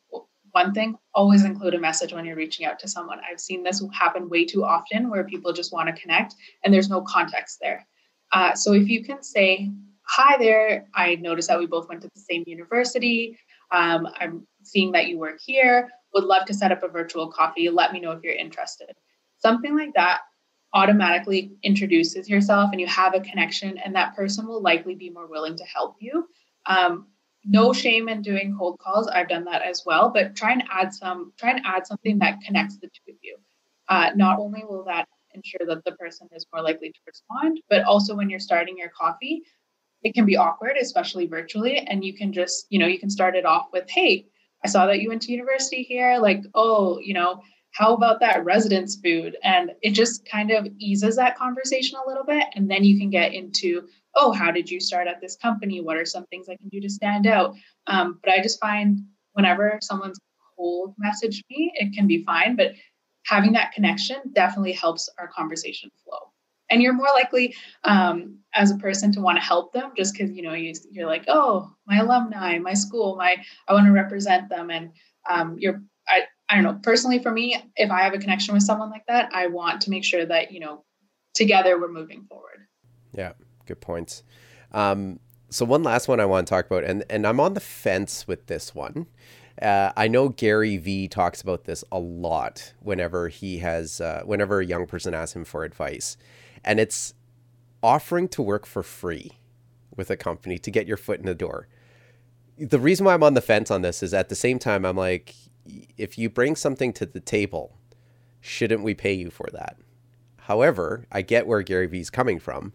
one 0.51 0.73
thing, 0.73 0.97
always 1.13 1.45
include 1.45 1.73
a 1.75 1.79
message 1.79 2.13
when 2.13 2.25
you're 2.25 2.35
reaching 2.35 2.65
out 2.65 2.79
to 2.79 2.87
someone. 2.87 3.19
I've 3.29 3.39
seen 3.39 3.63
this 3.63 3.83
happen 3.93 4.29
way 4.29 4.45
too 4.45 4.65
often 4.65 5.09
where 5.09 5.23
people 5.23 5.53
just 5.53 5.71
want 5.71 5.93
to 5.93 6.01
connect 6.01 6.35
and 6.63 6.73
there's 6.73 6.89
no 6.89 7.01
context 7.01 7.59
there. 7.61 7.87
Uh, 8.31 8.55
so 8.55 8.73
if 8.73 8.87
you 8.87 9.03
can 9.03 9.23
say, 9.23 9.71
hi 10.09 10.37
there, 10.39 10.87
I 10.95 11.15
noticed 11.15 11.49
that 11.49 11.59
we 11.59 11.67
both 11.67 11.87
went 11.87 12.01
to 12.01 12.09
the 12.11 12.19
same 12.19 12.43
university. 12.47 13.37
Um, 13.71 14.07
I'm 14.19 14.47
seeing 14.63 14.91
that 14.93 15.07
you 15.07 15.19
work 15.19 15.39
here. 15.39 15.87
Would 16.15 16.23
love 16.23 16.45
to 16.45 16.53
set 16.53 16.71
up 16.71 16.81
a 16.81 16.87
virtual 16.87 17.31
coffee. 17.31 17.69
Let 17.69 17.93
me 17.93 17.99
know 17.99 18.11
if 18.11 18.23
you're 18.23 18.33
interested. 18.33 18.89
Something 19.37 19.77
like 19.77 19.93
that 19.93 20.21
automatically 20.73 21.51
introduces 21.61 22.27
yourself 22.27 22.71
and 22.71 22.81
you 22.81 22.87
have 22.87 23.13
a 23.13 23.19
connection, 23.19 23.77
and 23.77 23.95
that 23.95 24.15
person 24.15 24.47
will 24.47 24.63
likely 24.63 24.95
be 24.95 25.11
more 25.11 25.27
willing 25.27 25.55
to 25.57 25.63
help 25.63 25.97
you. 25.99 26.27
Um, 26.65 27.07
no 27.45 27.71
shame 27.71 28.09
in 28.09 28.23
doing 28.23 28.55
cold 28.57 28.79
calls. 28.79 29.07
I've 29.07 29.29
done 29.29 29.45
that 29.45 29.61
as 29.61 29.83
well, 29.85 30.09
but 30.09 30.35
try 30.35 30.53
and 30.53 30.63
add 30.71 30.91
some, 30.91 31.33
try 31.37 31.51
and 31.51 31.61
add 31.65 31.85
something 31.85 32.17
that 32.19 32.41
connects 32.41 32.77
the 32.77 32.87
two 32.87 33.11
of 33.11 33.17
you. 33.21 33.37
Uh, 33.87 34.09
not 34.15 34.39
only 34.39 34.63
will 34.67 34.83
that 34.85 35.07
ensure 35.35 35.67
that 35.67 35.83
the 35.85 35.91
person 35.93 36.27
is 36.35 36.47
more 36.51 36.63
likely 36.63 36.89
to 36.89 36.99
respond, 37.05 37.61
but 37.69 37.83
also 37.83 38.15
when 38.15 38.29
you're 38.29 38.39
starting 38.39 38.75
your 38.75 38.89
coffee, 38.89 39.43
it 40.03 40.13
can 40.13 40.25
be 40.25 40.37
awkward, 40.37 40.77
especially 40.79 41.27
virtually. 41.27 41.79
And 41.79 42.03
you 42.03 42.13
can 42.13 42.31
just, 42.31 42.65
you 42.69 42.79
know, 42.79 42.87
you 42.87 42.99
can 42.99 43.09
start 43.09 43.35
it 43.35 43.45
off 43.45 43.67
with, 43.73 43.89
hey, 43.89 44.27
I 44.63 44.67
saw 44.67 44.85
that 44.87 44.99
you 44.99 45.09
went 45.09 45.21
to 45.23 45.31
university 45.31 45.83
here. 45.83 46.19
Like, 46.19 46.43
oh, 46.53 46.99
you 46.99 47.13
know, 47.13 47.41
how 47.71 47.93
about 47.93 48.19
that 48.21 48.43
residence 48.45 48.97
food? 49.03 49.37
And 49.43 49.71
it 49.81 49.91
just 49.91 50.27
kind 50.27 50.51
of 50.51 50.67
eases 50.79 51.15
that 51.17 51.37
conversation 51.37 51.97
a 52.03 52.07
little 52.07 52.25
bit. 52.25 52.45
And 52.55 52.69
then 52.69 52.83
you 52.83 52.97
can 52.97 53.09
get 53.09 53.33
into, 53.33 53.87
oh, 54.15 54.31
how 54.31 54.51
did 54.51 54.69
you 54.69 54.79
start 54.79 55.07
at 55.07 55.21
this 55.21 55.35
company? 55.35 55.81
What 55.81 55.97
are 55.97 56.05
some 56.05 56.25
things 56.27 56.47
I 56.49 56.55
can 56.55 56.69
do 56.69 56.81
to 56.81 56.89
stand 56.89 57.27
out? 57.27 57.55
Um, 57.87 58.19
but 58.23 58.33
I 58.33 58.41
just 58.41 58.59
find 58.59 58.99
whenever 59.33 59.79
someone's 59.81 60.19
cold 60.57 60.95
message 60.97 61.43
me, 61.49 61.71
it 61.75 61.93
can 61.93 62.07
be 62.07 62.23
fine. 62.23 62.55
But 62.55 62.73
having 63.25 63.53
that 63.53 63.73
connection 63.73 64.17
definitely 64.33 64.73
helps 64.73 65.09
our 65.19 65.27
conversation 65.27 65.91
flow 66.03 66.28
and 66.69 66.81
you're 66.81 66.93
more 66.93 67.07
likely 67.15 67.55
um, 67.83 68.37
as 68.53 68.71
a 68.71 68.77
person 68.77 69.11
to 69.11 69.21
want 69.21 69.37
to 69.37 69.43
help 69.43 69.73
them 69.73 69.91
just 69.95 70.13
because 70.13 70.31
you 70.31 70.41
know 70.41 70.53
you, 70.53 70.73
you're 70.91 71.07
like 71.07 71.25
oh 71.27 71.71
my 71.87 71.97
alumni 71.97 72.57
my 72.59 72.73
school 72.73 73.15
my 73.15 73.35
i 73.67 73.73
want 73.73 73.85
to 73.85 73.91
represent 73.91 74.49
them 74.49 74.69
and 74.69 74.91
um, 75.29 75.55
you're 75.59 75.81
I, 76.09 76.23
I 76.49 76.55
don't 76.55 76.63
know, 76.63 76.79
personally 76.81 77.19
for 77.19 77.31
me, 77.31 77.55
if 77.75 77.91
I 77.91 78.01
have 78.01 78.13
a 78.13 78.17
connection 78.17 78.53
with 78.53 78.63
someone 78.63 78.89
like 78.89 79.05
that, 79.07 79.29
I 79.33 79.47
want 79.47 79.81
to 79.81 79.89
make 79.91 80.03
sure 80.03 80.25
that, 80.25 80.51
you 80.51 80.59
know, 80.59 80.83
together 81.33 81.79
we're 81.79 81.91
moving 81.91 82.25
forward. 82.27 82.67
Yeah, 83.13 83.33
good 83.65 83.79
points. 83.79 84.23
Um, 84.71 85.19
so 85.49 85.65
one 85.65 85.83
last 85.83 86.07
one 86.07 86.19
I 86.19 86.25
want 86.25 86.47
to 86.47 86.51
talk 86.51 86.65
about, 86.67 86.83
and 86.83 87.03
and 87.09 87.25
I'm 87.25 87.39
on 87.39 87.53
the 87.53 87.59
fence 87.59 88.27
with 88.27 88.47
this 88.47 88.75
one. 88.75 89.07
Uh, 89.61 89.91
I 89.97 90.07
know 90.07 90.29
Gary 90.29 90.77
Vee 90.77 91.07
talks 91.07 91.41
about 91.41 91.65
this 91.65 91.83
a 91.91 91.99
lot 91.99 92.73
whenever 92.79 93.27
he 93.27 93.57
has, 93.57 93.99
uh, 93.99 94.21
whenever 94.25 94.59
a 94.61 94.65
young 94.65 94.85
person 94.85 95.13
asks 95.13 95.35
him 95.35 95.43
for 95.43 95.63
advice, 95.63 96.17
and 96.63 96.79
it's 96.79 97.13
offering 97.81 98.27
to 98.29 98.41
work 98.41 98.65
for 98.65 98.83
free 98.83 99.31
with 99.95 100.09
a 100.09 100.17
company 100.17 100.57
to 100.57 100.71
get 100.71 100.87
your 100.87 100.97
foot 100.97 101.19
in 101.19 101.25
the 101.25 101.35
door. 101.35 101.67
The 102.57 102.79
reason 102.79 103.05
why 103.05 103.13
I'm 103.13 103.23
on 103.23 103.33
the 103.33 103.41
fence 103.41 103.71
on 103.71 103.81
this 103.81 104.03
is 104.03 104.13
at 104.13 104.29
the 104.29 104.35
same 104.35 104.59
time 104.59 104.85
I'm 104.85 104.97
like, 104.97 105.35
if 105.97 106.17
you 106.17 106.29
bring 106.29 106.55
something 106.55 106.93
to 106.93 107.05
the 107.05 107.19
table, 107.19 107.77
shouldn't 108.41 108.83
we 108.83 108.93
pay 108.93 109.13
you 109.13 109.29
for 109.29 109.47
that? 109.53 109.77
However, 110.43 111.05
I 111.11 111.21
get 111.21 111.47
where 111.47 111.61
Gary 111.61 111.85
Vee's 111.85 112.09
coming 112.09 112.39
from. 112.39 112.73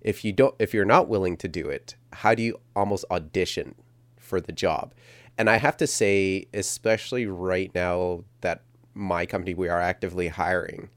If 0.00 0.24
you 0.24 0.32
don't 0.32 0.54
if 0.58 0.74
you're 0.74 0.84
not 0.84 1.08
willing 1.08 1.36
to 1.36 1.48
do 1.48 1.68
it, 1.68 1.94
how 2.12 2.34
do 2.34 2.42
you 2.42 2.58
almost 2.74 3.04
audition 3.10 3.76
for 4.18 4.40
the 4.40 4.50
job? 4.50 4.92
And 5.38 5.48
I 5.48 5.58
have 5.58 5.76
to 5.78 5.86
say, 5.86 6.46
especially 6.52 7.26
right 7.26 7.72
now 7.74 8.24
that 8.40 8.62
my 8.94 9.24
company 9.24 9.54
we 9.54 9.68
are 9.68 9.80
actively 9.80 10.28
hiring, 10.28 10.90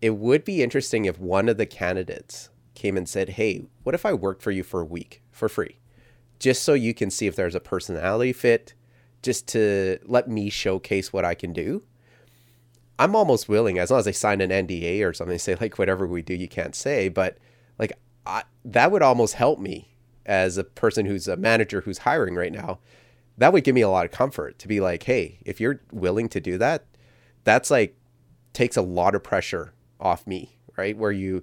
it 0.00 0.10
would 0.10 0.44
be 0.44 0.62
interesting 0.62 1.04
if 1.04 1.18
one 1.18 1.48
of 1.48 1.56
the 1.56 1.66
candidates 1.66 2.50
came 2.74 2.96
and 2.96 3.08
said, 3.08 3.30
"Hey, 3.30 3.64
what 3.82 3.94
if 3.94 4.06
I 4.06 4.12
worked 4.12 4.42
for 4.42 4.50
you 4.50 4.62
for 4.62 4.80
a 4.80 4.86
week 4.86 5.22
for 5.30 5.48
free?" 5.48 5.78
Just 6.38 6.62
so 6.62 6.74
you 6.74 6.94
can 6.94 7.10
see 7.10 7.26
if 7.26 7.34
there's 7.34 7.54
a 7.54 7.60
personality 7.60 8.32
fit, 8.32 8.74
just 9.22 9.48
to 9.48 9.98
let 10.04 10.28
me 10.28 10.50
showcase 10.50 11.12
what 11.12 11.24
I 11.24 11.34
can 11.34 11.52
do. 11.52 11.82
I'm 12.98 13.14
almost 13.16 13.48
willing, 13.48 13.78
as 13.78 13.90
long 13.90 14.00
as 14.00 14.04
they 14.04 14.12
sign 14.12 14.40
an 14.40 14.50
NDA 14.50 15.04
or 15.04 15.12
something, 15.12 15.38
say 15.38 15.56
like 15.60 15.78
whatever 15.78 16.06
we 16.06 16.22
do, 16.22 16.34
you 16.34 16.48
can't 16.48 16.74
say. 16.74 17.08
But 17.08 17.38
like 17.78 17.92
I, 18.26 18.44
that 18.64 18.92
would 18.92 19.02
almost 19.02 19.34
help 19.34 19.58
me 19.58 19.96
as 20.26 20.58
a 20.58 20.64
person 20.64 21.06
who's 21.06 21.26
a 21.26 21.36
manager 21.36 21.80
who's 21.80 21.98
hiring 21.98 22.34
right 22.34 22.52
now. 22.52 22.78
That 23.38 23.52
would 23.52 23.64
give 23.64 23.74
me 23.74 23.82
a 23.82 23.88
lot 23.88 24.04
of 24.04 24.10
comfort 24.10 24.58
to 24.58 24.68
be 24.68 24.80
like, 24.80 25.04
hey, 25.04 25.38
if 25.44 25.60
you're 25.60 25.80
willing 25.92 26.28
to 26.30 26.40
do 26.40 26.58
that, 26.58 26.84
that's 27.44 27.70
like 27.70 27.96
takes 28.52 28.76
a 28.76 28.82
lot 28.82 29.14
of 29.14 29.22
pressure 29.22 29.72
off 30.00 30.26
me, 30.26 30.58
right? 30.76 30.96
Where 30.96 31.12
you 31.12 31.42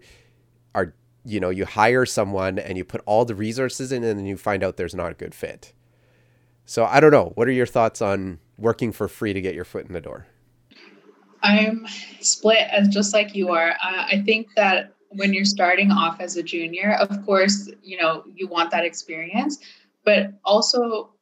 are, 0.74 0.94
you 1.24 1.40
know, 1.40 1.50
you 1.50 1.66
hire 1.66 2.06
someone 2.06 2.60
and 2.60 2.78
you 2.78 2.84
put 2.84 3.02
all 3.06 3.26
the 3.26 3.36
resources 3.36 3.92
in, 3.92 4.04
and 4.04 4.20
then 4.20 4.26
you 4.26 4.38
find 4.38 4.64
out 4.64 4.78
there's 4.78 4.96
not 4.96 5.12
a 5.12 5.16
good 5.16 5.36
fit. 5.36 5.74
So 6.66 6.86
I 6.86 7.00
don't 7.00 7.12
know. 7.12 7.32
What 7.36 7.48
are 7.48 7.52
your 7.52 7.66
thoughts 7.66 8.02
on 8.02 8.40
working 8.58 8.92
for 8.92 9.08
free 9.08 9.34
to 9.34 9.42
get 9.42 9.56
your 9.56 9.66
foot 9.66 9.86
in 9.86 9.94
the 9.94 10.02
door? 10.02 10.26
I'm 11.44 11.86
split 12.22 12.68
as 12.72 12.88
just 12.88 13.14
like 13.14 13.36
you 13.36 13.50
are. 13.50 13.72
Uh, 13.72 14.06
I 14.12 14.24
think 14.26 14.48
that 14.56 14.94
when 15.10 15.34
you're 15.34 15.46
starting 15.46 15.92
off 15.92 16.20
as 16.20 16.38
a 16.38 16.44
junior, 16.44 16.94
of 16.94 17.24
course, 17.26 17.70
you 17.84 17.98
know, 17.98 18.24
you 18.34 18.48
want 18.48 18.72
that 18.72 18.84
experience, 18.84 19.60
but 20.04 20.34
also 20.44 21.14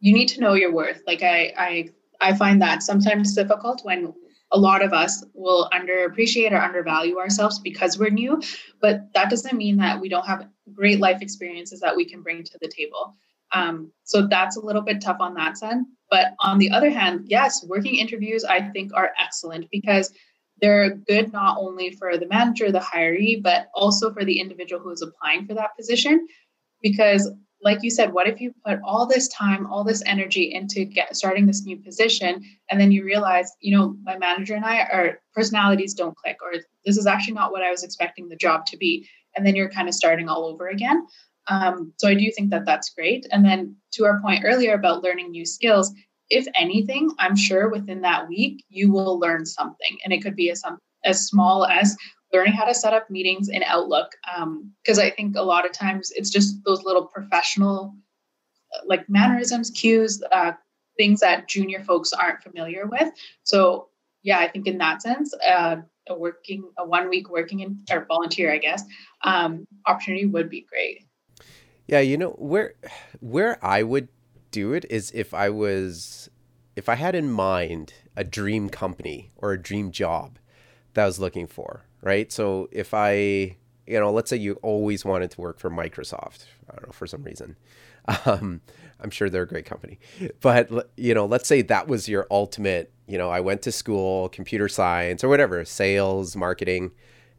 you 0.00 0.14
need 0.14 0.28
to 0.28 0.40
know 0.40 0.54
your 0.54 0.72
worth. 0.72 1.02
Like 1.06 1.22
I 1.22 1.52
I 1.56 1.90
I 2.20 2.34
find 2.36 2.62
that 2.62 2.82
sometimes 2.82 3.34
difficult 3.34 3.84
when 3.84 4.14
a 4.52 4.58
lot 4.58 4.82
of 4.82 4.92
us 4.92 5.24
will 5.34 5.68
underappreciate 5.72 6.52
or 6.52 6.56
undervalue 6.56 7.18
ourselves 7.18 7.58
because 7.58 7.98
we're 7.98 8.10
new, 8.10 8.40
but 8.80 9.12
that 9.14 9.30
doesn't 9.30 9.56
mean 9.56 9.76
that 9.76 10.00
we 10.00 10.08
don't 10.08 10.26
have 10.26 10.48
great 10.72 11.00
life 11.00 11.20
experiences 11.20 11.80
that 11.80 11.96
we 11.96 12.04
can 12.04 12.22
bring 12.22 12.42
to 12.44 12.58
the 12.60 12.68
table. 12.68 13.14
Um, 13.52 13.92
so 14.04 14.26
that's 14.26 14.56
a 14.56 14.64
little 14.64 14.82
bit 14.82 15.00
tough 15.00 15.18
on 15.20 15.34
that 15.34 15.58
side. 15.58 15.78
But 16.10 16.28
on 16.40 16.58
the 16.58 16.70
other 16.70 16.90
hand, 16.90 17.26
yes, 17.26 17.64
working 17.66 17.96
interviews 17.96 18.44
I 18.44 18.60
think 18.70 18.92
are 18.94 19.12
excellent 19.20 19.66
because 19.70 20.12
they're 20.60 20.96
good 20.96 21.32
not 21.32 21.58
only 21.58 21.90
for 21.92 22.16
the 22.18 22.26
manager, 22.26 22.72
the 22.72 22.80
hiree, 22.80 23.42
but 23.42 23.68
also 23.74 24.12
for 24.12 24.24
the 24.24 24.40
individual 24.40 24.82
who 24.82 24.90
is 24.90 25.02
applying 25.02 25.46
for 25.46 25.54
that 25.54 25.76
position. 25.76 26.26
Because, 26.82 27.30
like 27.62 27.82
you 27.82 27.90
said, 27.90 28.12
what 28.12 28.28
if 28.28 28.40
you 28.40 28.52
put 28.64 28.78
all 28.84 29.06
this 29.06 29.28
time, 29.28 29.66
all 29.66 29.82
this 29.82 30.02
energy 30.06 30.54
into 30.54 30.84
get, 30.84 31.16
starting 31.16 31.46
this 31.46 31.64
new 31.64 31.76
position, 31.76 32.42
and 32.70 32.80
then 32.80 32.92
you 32.92 33.04
realize, 33.04 33.50
you 33.60 33.76
know, 33.76 33.96
my 34.04 34.16
manager 34.16 34.54
and 34.54 34.64
I, 34.64 34.82
our 34.92 35.20
personalities 35.34 35.94
don't 35.94 36.16
click, 36.16 36.36
or 36.42 36.52
this 36.84 36.96
is 36.96 37.06
actually 37.06 37.34
not 37.34 37.50
what 37.50 37.62
I 37.62 37.70
was 37.70 37.82
expecting 37.82 38.28
the 38.28 38.36
job 38.36 38.64
to 38.66 38.76
be, 38.76 39.08
and 39.36 39.46
then 39.46 39.56
you're 39.56 39.70
kind 39.70 39.88
of 39.88 39.94
starting 39.94 40.28
all 40.28 40.44
over 40.44 40.68
again. 40.68 41.04
Um, 41.48 41.92
so 41.96 42.08
I 42.08 42.14
do 42.14 42.30
think 42.30 42.50
that 42.50 42.66
that's 42.66 42.90
great. 42.90 43.26
And 43.32 43.44
then 43.44 43.74
to 43.92 44.04
our 44.04 44.20
point 44.20 44.44
earlier 44.44 44.74
about 44.74 45.02
learning 45.02 45.30
new 45.30 45.46
skills, 45.46 45.92
if 46.30 46.46
anything, 46.54 47.10
I'm 47.18 47.36
sure 47.36 47.70
within 47.70 48.02
that 48.02 48.28
week 48.28 48.64
you 48.68 48.92
will 48.92 49.18
learn 49.18 49.46
something, 49.46 49.96
and 50.04 50.12
it 50.12 50.22
could 50.22 50.36
be 50.36 50.50
as 50.50 50.62
as 51.04 51.26
small 51.26 51.66
as 51.66 51.96
learning 52.32 52.52
how 52.52 52.64
to 52.64 52.74
set 52.74 52.92
up 52.92 53.10
meetings 53.10 53.48
in 53.48 53.62
Outlook. 53.62 54.12
Because 54.82 54.98
um, 54.98 55.04
I 55.04 55.10
think 55.10 55.36
a 55.36 55.42
lot 55.42 55.66
of 55.66 55.72
times 55.72 56.10
it's 56.14 56.30
just 56.30 56.62
those 56.64 56.82
little 56.84 57.06
professional, 57.06 57.94
uh, 58.74 58.80
like 58.86 59.08
mannerisms, 59.08 59.70
cues, 59.70 60.22
uh, 60.32 60.52
things 60.96 61.20
that 61.20 61.48
junior 61.48 61.82
folks 61.82 62.12
aren't 62.12 62.42
familiar 62.42 62.86
with. 62.86 63.10
So 63.44 63.88
yeah, 64.22 64.38
I 64.38 64.48
think 64.48 64.66
in 64.66 64.78
that 64.78 65.02
sense, 65.02 65.32
uh, 65.48 65.76
a 66.08 66.18
working 66.18 66.70
a 66.78 66.86
one 66.86 67.08
week 67.08 67.30
working 67.30 67.60
in 67.60 67.80
or 67.90 68.04
volunteer, 68.06 68.52
I 68.52 68.58
guess, 68.58 68.82
um, 69.22 69.66
opportunity 69.86 70.26
would 70.26 70.50
be 70.50 70.66
great. 70.68 71.04
Yeah, 71.86 72.00
you 72.00 72.16
know 72.16 72.30
where 72.30 72.74
where 73.20 73.64
I 73.64 73.82
would 73.82 74.08
do 74.50 74.72
it 74.72 74.84
is 74.90 75.10
if 75.14 75.32
I 75.32 75.48
was 75.50 76.28
if 76.76 76.88
I 76.88 76.94
had 76.94 77.14
in 77.14 77.30
mind 77.30 77.94
a 78.16 78.24
dream 78.24 78.68
company 78.68 79.30
or 79.36 79.52
a 79.52 79.62
dream 79.62 79.90
job 79.90 80.38
that 80.94 81.02
I 81.02 81.06
was 81.06 81.18
looking 81.18 81.46
for, 81.46 81.84
right? 82.02 82.30
So 82.32 82.68
if 82.72 82.94
I, 82.94 83.56
you 83.86 83.98
know, 83.98 84.10
let's 84.12 84.30
say 84.30 84.36
you 84.36 84.54
always 84.62 85.04
wanted 85.04 85.30
to 85.32 85.40
work 85.40 85.58
for 85.58 85.70
Microsoft, 85.70 86.44
I 86.70 86.76
don't 86.76 86.86
know, 86.88 86.92
for 86.92 87.06
some 87.06 87.22
reason. 87.22 87.56
Um, 88.24 88.62
I'm 89.00 89.10
sure 89.10 89.28
they're 89.28 89.42
a 89.42 89.46
great 89.46 89.66
company. 89.66 89.98
But, 90.40 90.90
you 90.96 91.12
know, 91.12 91.26
let's 91.26 91.46
say 91.46 91.60
that 91.60 91.88
was 91.88 92.08
your 92.08 92.26
ultimate, 92.30 92.90
you 93.06 93.18
know, 93.18 93.28
I 93.28 93.40
went 93.40 93.60
to 93.62 93.72
school, 93.72 94.30
computer 94.30 94.66
science 94.66 95.22
or 95.22 95.28
whatever, 95.28 95.62
sales, 95.66 96.34
marketing, 96.34 96.92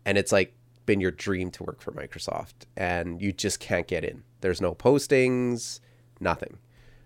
and 0.05 0.15
it's 0.15 0.31
like 0.31 0.53
been 0.85 1.01
your 1.01 1.09
dream 1.09 1.49
to 1.51 1.63
work 1.63 1.81
for 1.81 1.91
Microsoft 1.91 2.67
and 2.77 3.19
you 3.19 3.31
just 3.33 3.59
can't 3.59 3.87
get 3.87 4.03
in. 4.03 4.21
There's 4.41 4.61
no 4.61 4.75
postings, 4.75 5.79
nothing. 6.19 6.59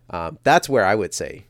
Um, 0.09 0.39
that's 0.43 0.67
where 0.67 0.85
I 0.85 0.95
would 0.95 1.13
say, 1.13 1.45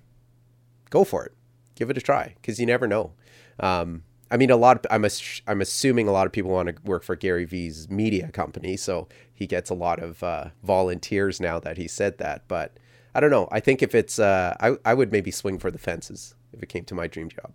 go 0.89 1.03
for 1.03 1.25
it, 1.25 1.33
give 1.75 1.89
it 1.89 1.97
a 1.97 2.01
try, 2.01 2.35
because 2.35 2.59
you 2.59 2.65
never 2.65 2.87
know. 2.87 3.13
Um, 3.59 4.03
I 4.33 4.37
mean, 4.37 4.49
a 4.49 4.57
lot. 4.57 4.77
Of, 4.77 4.85
I'm 4.89 5.05
I'm 5.47 5.61
assuming 5.61 6.07
a 6.07 6.11
lot 6.11 6.25
of 6.25 6.33
people 6.33 6.49
want 6.49 6.67
to 6.67 6.75
work 6.83 7.03
for 7.03 7.15
Gary 7.15 7.45
Vee's 7.45 7.87
media 7.87 8.31
company, 8.31 8.75
so 8.75 9.07
he 9.31 9.45
gets 9.45 9.69
a 9.69 9.75
lot 9.75 9.99
of 9.99 10.23
uh, 10.23 10.45
volunteers 10.63 11.39
now 11.39 11.59
that 11.59 11.77
he 11.77 11.87
said 11.87 12.17
that. 12.17 12.47
But 12.47 12.77
I 13.13 13.19
don't 13.19 13.29
know. 13.29 13.47
I 13.51 13.59
think 13.59 13.83
if 13.83 13.93
it's, 13.93 14.17
uh, 14.17 14.55
I 14.59 14.75
I 14.83 14.95
would 14.95 15.11
maybe 15.11 15.29
swing 15.29 15.59
for 15.59 15.69
the 15.69 15.77
fences 15.77 16.33
if 16.51 16.63
it 16.63 16.69
came 16.69 16.83
to 16.85 16.95
my 16.95 17.05
dream 17.05 17.29
job. 17.29 17.51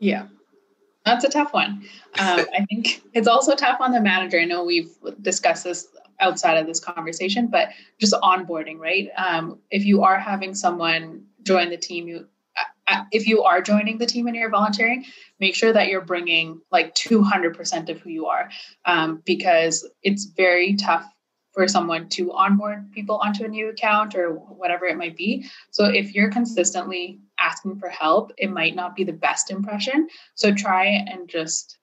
Yeah, 0.00 0.26
that's 1.04 1.24
a 1.24 1.28
tough 1.28 1.54
one. 1.54 1.84
Um, 2.18 2.40
I 2.58 2.66
think 2.68 3.02
it's 3.14 3.28
also 3.28 3.54
tough 3.54 3.80
on 3.80 3.92
the 3.92 4.00
manager. 4.00 4.40
I 4.40 4.46
know 4.46 4.64
we've 4.64 4.90
discussed 5.22 5.62
this 5.62 5.86
outside 6.18 6.56
of 6.56 6.66
this 6.66 6.80
conversation, 6.80 7.46
but 7.46 7.68
just 8.00 8.14
onboarding, 8.14 8.78
right? 8.78 9.10
Um, 9.16 9.60
if 9.70 9.84
you 9.84 10.02
are 10.02 10.18
having 10.18 10.56
someone 10.56 11.26
join 11.44 11.70
the 11.70 11.76
team, 11.76 12.08
you 12.08 12.26
if 13.12 13.26
you 13.26 13.42
are 13.42 13.60
joining 13.60 13.98
the 13.98 14.06
team 14.06 14.26
and 14.26 14.36
you're 14.36 14.50
volunteering, 14.50 15.04
make 15.38 15.54
sure 15.54 15.72
that 15.72 15.88
you're 15.88 16.00
bringing 16.00 16.60
like 16.70 16.94
200% 16.94 17.88
of 17.88 18.00
who 18.00 18.10
you 18.10 18.26
are, 18.26 18.50
um, 18.84 19.22
because 19.24 19.88
it's 20.02 20.24
very 20.24 20.74
tough 20.76 21.04
for 21.52 21.66
someone 21.66 22.08
to 22.08 22.32
onboard 22.32 22.92
people 22.92 23.16
onto 23.16 23.44
a 23.44 23.48
new 23.48 23.68
account 23.70 24.14
or 24.14 24.30
whatever 24.34 24.86
it 24.86 24.96
might 24.96 25.16
be. 25.16 25.44
So 25.70 25.86
if 25.86 26.14
you're 26.14 26.30
consistently 26.30 27.18
asking 27.38 27.78
for 27.78 27.88
help, 27.88 28.32
it 28.38 28.50
might 28.50 28.76
not 28.76 28.94
be 28.94 29.04
the 29.04 29.12
best 29.12 29.50
impression. 29.50 30.08
So 30.34 30.54
try 30.54 30.86
and 30.86 31.28
just, 31.28 31.78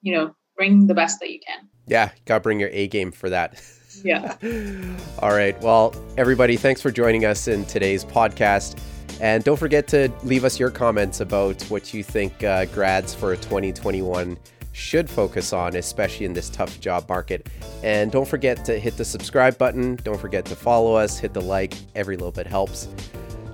you 0.00 0.14
know, 0.14 0.34
bring 0.56 0.86
the 0.86 0.94
best 0.94 1.18
that 1.20 1.30
you 1.30 1.40
can. 1.44 1.68
Yeah, 1.86 2.10
got 2.24 2.36
to 2.36 2.40
bring 2.40 2.60
your 2.60 2.70
A 2.72 2.86
game 2.86 3.10
for 3.10 3.30
that. 3.30 3.60
Yeah. 4.04 4.36
All 5.18 5.30
right. 5.30 5.60
Well, 5.60 5.94
everybody, 6.16 6.56
thanks 6.56 6.80
for 6.80 6.90
joining 6.90 7.24
us 7.24 7.48
in 7.48 7.64
today's 7.66 8.04
podcast. 8.04 8.78
And 9.22 9.44
don't 9.44 9.56
forget 9.56 9.86
to 9.88 10.12
leave 10.24 10.44
us 10.44 10.58
your 10.58 10.70
comments 10.70 11.20
about 11.20 11.62
what 11.64 11.94
you 11.94 12.02
think 12.02 12.42
uh, 12.42 12.64
grads 12.66 13.14
for 13.14 13.36
2021 13.36 14.36
should 14.72 15.08
focus 15.08 15.52
on, 15.52 15.76
especially 15.76 16.26
in 16.26 16.32
this 16.32 16.50
tough 16.50 16.80
job 16.80 17.08
market. 17.08 17.46
And 17.84 18.10
don't 18.10 18.26
forget 18.26 18.64
to 18.64 18.80
hit 18.80 18.96
the 18.96 19.04
subscribe 19.04 19.56
button. 19.58 19.94
Don't 20.02 20.20
forget 20.20 20.44
to 20.46 20.56
follow 20.56 20.96
us, 20.96 21.18
hit 21.18 21.34
the 21.34 21.40
like. 21.40 21.74
Every 21.94 22.16
little 22.16 22.32
bit 22.32 22.48
helps. 22.48 22.88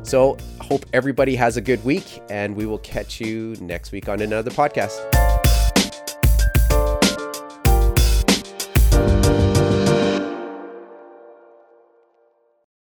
So, 0.04 0.38
hope 0.62 0.86
everybody 0.94 1.36
has 1.36 1.58
a 1.58 1.60
good 1.60 1.84
week, 1.84 2.22
and 2.30 2.56
we 2.56 2.64
will 2.64 2.78
catch 2.78 3.20
you 3.20 3.54
next 3.60 3.92
week 3.92 4.08
on 4.08 4.22
another 4.22 4.50
podcast. 4.50 5.27